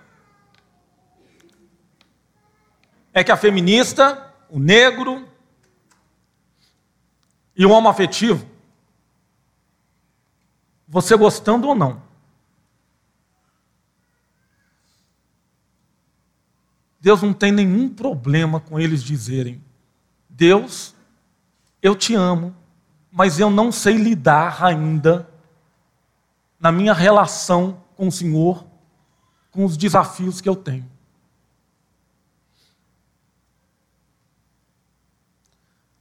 é 3.13 3.23
que 3.23 3.33
a 3.33 3.37
feminista, 3.37 4.33
o 4.49 4.59
negro 4.59 5.29
e 7.57 7.67
o 7.67 7.71
homoafetivo, 7.71 8.47
você 10.89 11.17
gostando 11.17 11.69
ou 11.69 11.75
não, 11.75 12.03
Deus 17.01 17.21
não 17.21 17.33
tem 17.33 17.51
nenhum 17.51 17.89
problema 17.89 18.61
com 18.61 18.79
eles 18.79 19.03
dizerem: 19.03 19.63
Deus, 20.29 20.95
eu 21.83 21.97
te 21.97 22.15
amo, 22.15 22.55
mas 23.11 23.41
eu 23.41 23.51
não 23.51 23.73
sei 23.73 23.97
lidar 23.97 24.65
ainda 24.65 25.29
na 26.61 26.71
minha 26.71 26.93
relação 26.93 27.83
com 27.97 28.07
o 28.07 28.13
Senhor 28.13 28.65
com 29.51 29.65
os 29.65 29.77
desafios 29.77 30.41
que 30.41 30.49
eu 30.49 30.57
tenho. 30.57 30.91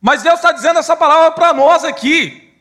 Mas 0.02 0.24
Deus 0.24 0.36
está 0.36 0.52
dizendo 0.52 0.80
essa 0.80 0.98
palavra 0.98 1.32
para 1.32 1.54
nós 1.54 1.86
aqui. 1.86 2.52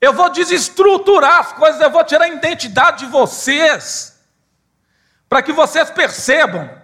Eu 0.00 0.12
vou 0.12 0.28
desestruturar 0.30 1.38
as 1.38 1.52
coisas, 1.52 1.80
eu 1.80 1.90
vou 1.90 2.02
tirar 2.02 2.24
a 2.24 2.28
identidade 2.28 3.04
de 3.04 3.06
vocês, 3.06 4.20
para 5.28 5.40
que 5.40 5.52
vocês 5.52 5.88
percebam 5.90 6.82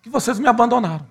que 0.00 0.08
vocês 0.08 0.38
me 0.38 0.48
abandonaram. 0.48 1.06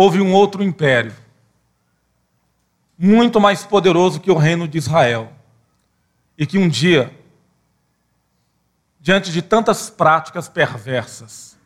houve 0.00 0.18
um 0.18 0.32
outro 0.32 0.62
império, 0.62 1.14
muito 2.96 3.38
mais 3.38 3.64
poderoso 3.64 4.18
que 4.18 4.30
o 4.30 4.36
reino 4.36 4.66
de 4.66 4.78
Israel, 4.78 5.30
e 6.40 6.46
que 6.46 6.56
um 6.56 6.70
dia, 6.70 7.14
diante 8.98 9.30
de 9.30 9.42
tantas 9.42 9.90
práticas 9.90 10.48
perversas, 10.48 11.58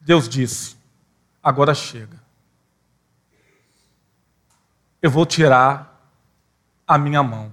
Deus 0.00 0.28
disse: 0.28 0.76
agora 1.40 1.72
chega. 1.72 2.20
Eu 5.00 5.12
vou 5.12 5.24
tirar 5.24 6.12
a 6.88 6.98
minha 6.98 7.22
mão. 7.22 7.52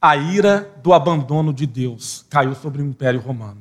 A 0.00 0.16
ira 0.16 0.72
do 0.80 0.94
abandono 0.94 1.52
de 1.52 1.66
Deus 1.66 2.24
caiu 2.30 2.54
sobre 2.54 2.80
o 2.80 2.84
Império 2.84 3.20
Romano. 3.20 3.60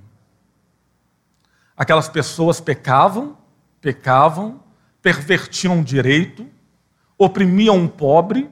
Aquelas 1.75 2.07
pessoas 2.07 2.61
pecavam, 2.61 3.35
pecavam, 3.81 4.63
pervertiam 5.01 5.79
o 5.79 5.83
direito, 5.83 6.47
oprimiam 7.17 7.77
um 7.77 7.87
pobre, 7.87 8.47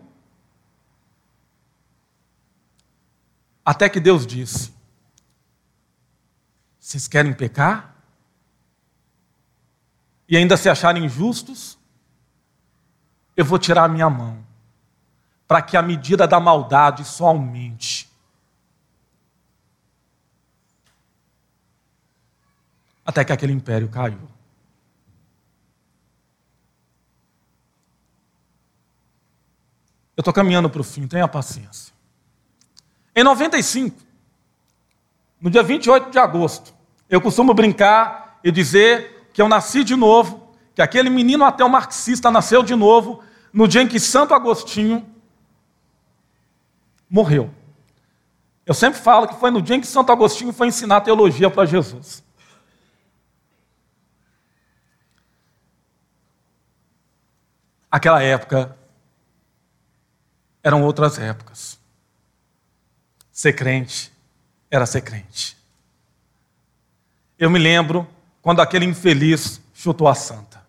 até 3.65 3.89
que 3.89 3.99
Deus 3.99 4.25
disse: 4.25 4.73
Vocês 6.79 7.07
querem 7.07 7.33
pecar? 7.33 7.95
E 10.27 10.37
ainda 10.37 10.57
se 10.57 10.69
acharem 10.69 11.07
justos? 11.07 11.77
Eu 13.35 13.45
vou 13.45 13.59
tirar 13.59 13.85
a 13.85 13.87
minha 13.87 14.09
mão, 14.09 14.45
para 15.47 15.61
que 15.61 15.77
a 15.77 15.81
medida 15.81 16.27
da 16.27 16.39
maldade 16.39 17.05
só 17.05 17.27
aumente. 17.27 18.09
Até 23.05 23.25
que 23.25 23.33
aquele 23.33 23.53
império 23.53 23.89
caiu. 23.89 24.29
Eu 30.15 30.21
estou 30.21 30.33
caminhando 30.33 30.69
para 30.69 30.81
o 30.81 30.83
fim, 30.83 31.07
tenha 31.07 31.27
paciência. 31.27 31.90
Em 33.15 33.23
95, 33.23 33.99
no 35.39 35.49
dia 35.49 35.63
28 35.63 36.11
de 36.11 36.19
agosto, 36.19 36.73
eu 37.09 37.19
costumo 37.19 37.53
brincar 37.53 38.39
e 38.43 38.51
dizer 38.51 39.29
que 39.33 39.41
eu 39.41 39.49
nasci 39.49 39.83
de 39.83 39.95
novo, 39.95 40.55
que 40.73 40.81
aquele 40.81 41.09
menino 41.09 41.43
ateu 41.43 41.67
marxista 41.67 42.31
nasceu 42.31 42.63
de 42.63 42.75
novo 42.75 43.23
no 43.51 43.67
dia 43.67 43.81
em 43.81 43.87
que 43.87 43.99
Santo 43.99 44.33
Agostinho 44.33 45.05
morreu. 47.09 47.53
Eu 48.65 48.73
sempre 48.73 49.01
falo 49.01 49.27
que 49.27 49.35
foi 49.35 49.51
no 49.51 49.61
dia 49.61 49.75
em 49.75 49.81
que 49.81 49.87
Santo 49.87 50.11
Agostinho 50.11 50.53
foi 50.53 50.67
ensinar 50.67 51.01
teologia 51.01 51.49
para 51.49 51.65
Jesus. 51.65 52.23
Aquela 57.89 58.23
época 58.23 58.77
eram 60.63 60.83
outras 60.83 61.19
épocas. 61.19 61.80
Ser 63.41 63.53
crente 63.53 64.13
era 64.69 64.85
ser 64.85 65.01
crente. 65.01 65.57
Eu 67.39 67.49
me 67.49 67.57
lembro 67.57 68.07
quando 68.39 68.59
aquele 68.59 68.85
infeliz 68.85 69.59
chutou 69.73 70.07
a 70.07 70.13
santa. 70.13 70.63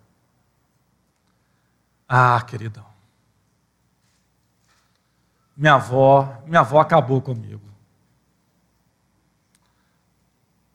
Ah, 2.09 2.41
queridão. 2.41 2.83
Minha 5.55 5.75
avó, 5.75 6.41
minha 6.47 6.61
avó 6.61 6.79
acabou 6.79 7.21
comigo. 7.21 7.61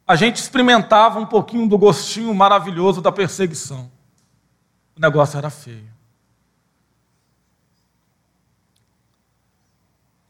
A 0.07 0.15
gente 0.15 0.37
experimentava 0.37 1.19
um 1.19 1.27
pouquinho 1.27 1.69
do 1.69 1.77
gostinho 1.77 2.33
maravilhoso 2.33 3.03
da 3.03 3.11
perseguição. 3.11 3.91
O 4.97 5.01
negócio 5.01 5.37
era 5.37 5.51
feio. 5.51 5.91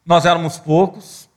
Nós 0.06 0.24
éramos 0.24 0.56
poucos. 0.56 1.27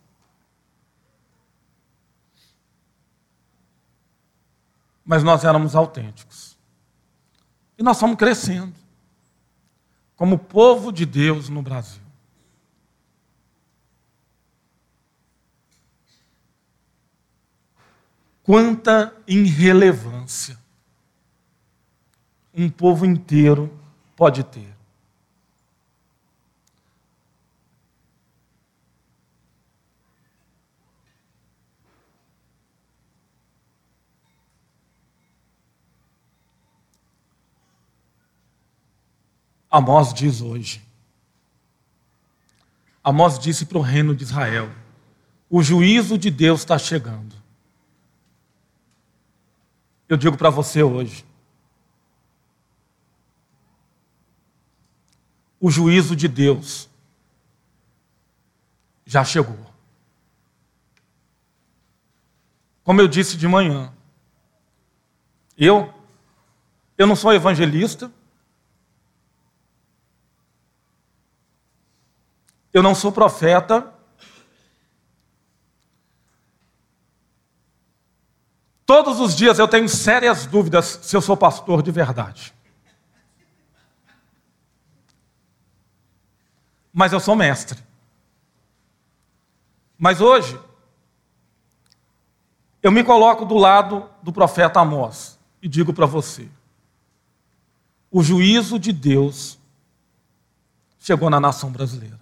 Mas 5.12 5.24
nós 5.24 5.44
éramos 5.44 5.76
autênticos. 5.76 6.58
E 7.78 7.84
nós 7.84 8.00
fomos 8.00 8.16
crescendo 8.16 8.74
como 10.16 10.40
povo 10.40 10.90
de 10.90 11.06
Deus 11.06 11.50
no 11.50 11.62
Brasil. 11.62 12.02
Quanta 18.42 19.14
irrelevância 19.28 20.58
um 22.54 22.70
povo 22.70 23.06
inteiro 23.06 23.70
pode 24.16 24.46
ter. 24.46 24.74
Amós 39.72 40.14
diz 40.14 40.42
hoje. 40.42 40.82
Amós 43.02 43.40
disse 43.40 43.66
para 43.66 43.78
o 43.78 43.82
reino 43.82 44.14
de 44.14 44.24
Israel: 44.24 44.70
o 45.50 45.64
juízo 45.64 46.18
de 46.18 46.30
Deus 46.30 46.60
está 46.60 46.78
chegando. 46.78 47.36
Eu 50.10 50.18
digo 50.18 50.38
para 50.38 50.50
você 50.50 50.84
hoje: 50.84 51.26
o 55.60 55.72
juízo 55.72 56.16
de 56.16 56.28
Deus 56.28 56.90
já 59.06 59.24
chegou. 59.24 59.72
Como 62.84 63.00
eu 63.00 63.08
disse 63.08 63.38
de 63.38 63.48
manhã, 63.48 63.94
eu, 65.58 65.94
eu 66.98 67.08
não 67.08 67.16
sou 67.16 67.34
evangelista, 67.34 68.12
Eu 72.74 72.82
não 72.82 72.96
sou 72.96 73.12
profeta. 73.12 73.94
Todos 78.86 79.20
os 79.20 79.36
dias 79.36 79.60
eu 79.60 79.68
tenho 79.68 79.88
sérias 79.88 80.46
dúvidas 80.46 81.00
se 81.02 81.16
eu 81.16 81.22
sou 81.22 81.36
pastor 81.38 81.82
de 81.82 81.92
verdade. 81.92 82.54
Mas 86.94 87.14
eu 87.14 87.20
sou 87.20 87.36
mestre. 87.36 87.82
Mas 89.98 90.20
hoje, 90.20 90.60
eu 92.82 92.92
me 92.92 93.04
coloco 93.04 93.46
do 93.46 93.56
lado 93.56 94.10
do 94.22 94.34
profeta 94.34 94.80
Amós 94.80 95.40
e 95.62 95.68
digo 95.68 95.94
para 95.94 96.06
você: 96.06 96.50
o 98.10 98.24
juízo 98.24 98.80
de 98.80 98.92
Deus 98.92 99.60
chegou 101.00 101.30
na 101.30 101.40
nação 101.40 101.72
brasileira. 101.72 102.21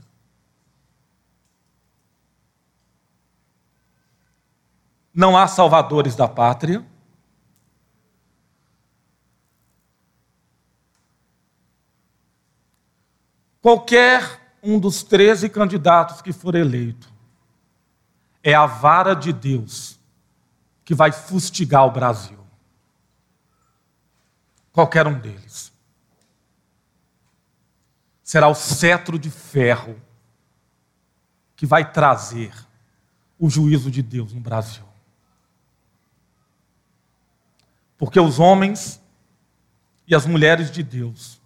Não 5.19 5.35
há 5.35 5.49
salvadores 5.49 6.15
da 6.15 6.29
pátria. 6.29 6.81
Qualquer 13.61 14.55
um 14.63 14.79
dos 14.79 15.03
13 15.03 15.49
candidatos 15.49 16.21
que 16.21 16.31
for 16.31 16.55
eleito 16.55 17.11
é 18.41 18.53
a 18.53 18.65
vara 18.65 19.13
de 19.13 19.33
Deus 19.33 19.99
que 20.85 20.95
vai 20.95 21.11
fustigar 21.11 21.85
o 21.85 21.91
Brasil. 21.91 22.39
Qualquer 24.71 25.05
um 25.05 25.19
deles. 25.19 25.73
Será 28.23 28.47
o 28.47 28.55
cetro 28.55 29.19
de 29.19 29.29
ferro 29.29 30.01
que 31.57 31.65
vai 31.65 31.91
trazer 31.91 32.53
o 33.37 33.49
juízo 33.49 33.91
de 33.91 34.01
Deus 34.01 34.31
no 34.31 34.39
Brasil. 34.39 34.88
Porque 37.99 38.17
os 38.17 38.39
homens 38.39 39.01
e 40.07 40.15
as 40.15 40.25
mulheres 40.25 40.71
de 40.71 40.81
Deus 40.81 41.39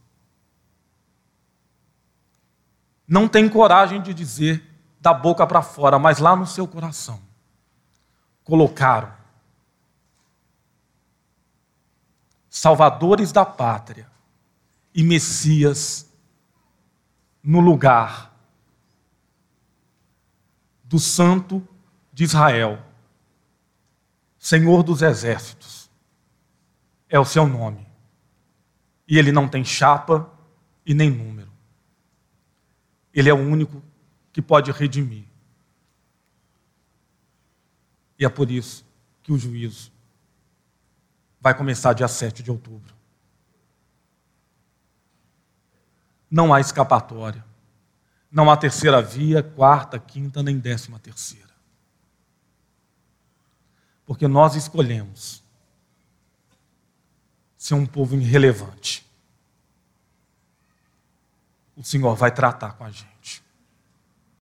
não 3.07 3.27
têm 3.27 3.49
coragem 3.49 4.01
de 4.01 4.13
dizer 4.13 4.63
da 5.01 5.13
boca 5.13 5.45
para 5.47 5.63
fora, 5.63 5.97
mas 5.97 6.19
lá 6.19 6.35
no 6.35 6.45
seu 6.45 6.67
coração 6.67 7.19
colocaram 8.43 9.11
salvadores 12.47 13.31
da 13.31 13.43
pátria 13.43 14.07
e 14.93 15.01
Messias 15.03 16.07
no 17.41 17.59
lugar 17.59 18.31
do 20.83 20.99
Santo 20.99 21.67
de 22.13 22.23
Israel, 22.23 22.79
Senhor 24.37 24.83
dos 24.83 25.01
exércitos 25.01 25.82
é 27.13 27.19
o 27.19 27.23
seu 27.23 27.47
nome. 27.47 27.87
E 29.07 29.19
ele 29.19 29.31
não 29.31 29.47
tem 29.47 29.63
chapa 29.63 30.27
e 30.83 30.95
nem 30.95 31.11
número. 31.11 31.51
Ele 33.13 33.29
é 33.29 33.33
o 33.33 33.37
único 33.37 33.83
que 34.31 34.41
pode 34.41 34.71
redimir. 34.71 35.27
E 38.17 38.25
é 38.25 38.29
por 38.29 38.49
isso 38.49 38.83
que 39.21 39.31
o 39.31 39.37
juízo 39.37 39.91
vai 41.39 41.55
começar 41.55 41.93
dia 41.93 42.07
7 42.07 42.41
de 42.41 42.49
outubro. 42.49 42.95
Não 46.31 46.51
há 46.51 46.59
escapatória. 46.59 47.45
Não 48.31 48.49
há 48.49 48.57
terceira 48.57 49.03
via, 49.03 49.43
quarta, 49.43 49.99
quinta, 49.99 50.41
nem 50.41 50.57
décima 50.57 50.97
terceira. 50.97 51.53
Porque 54.03 54.27
nós 54.27 54.55
escolhemos 54.55 55.42
ser 57.63 57.75
um 57.75 57.85
povo 57.85 58.13
irrelevante. 58.17 59.09
O 61.77 61.81
Senhor 61.81 62.13
vai 62.13 62.29
tratar 62.29 62.73
com 62.73 62.83
a 62.83 62.91
gente. 62.91 63.12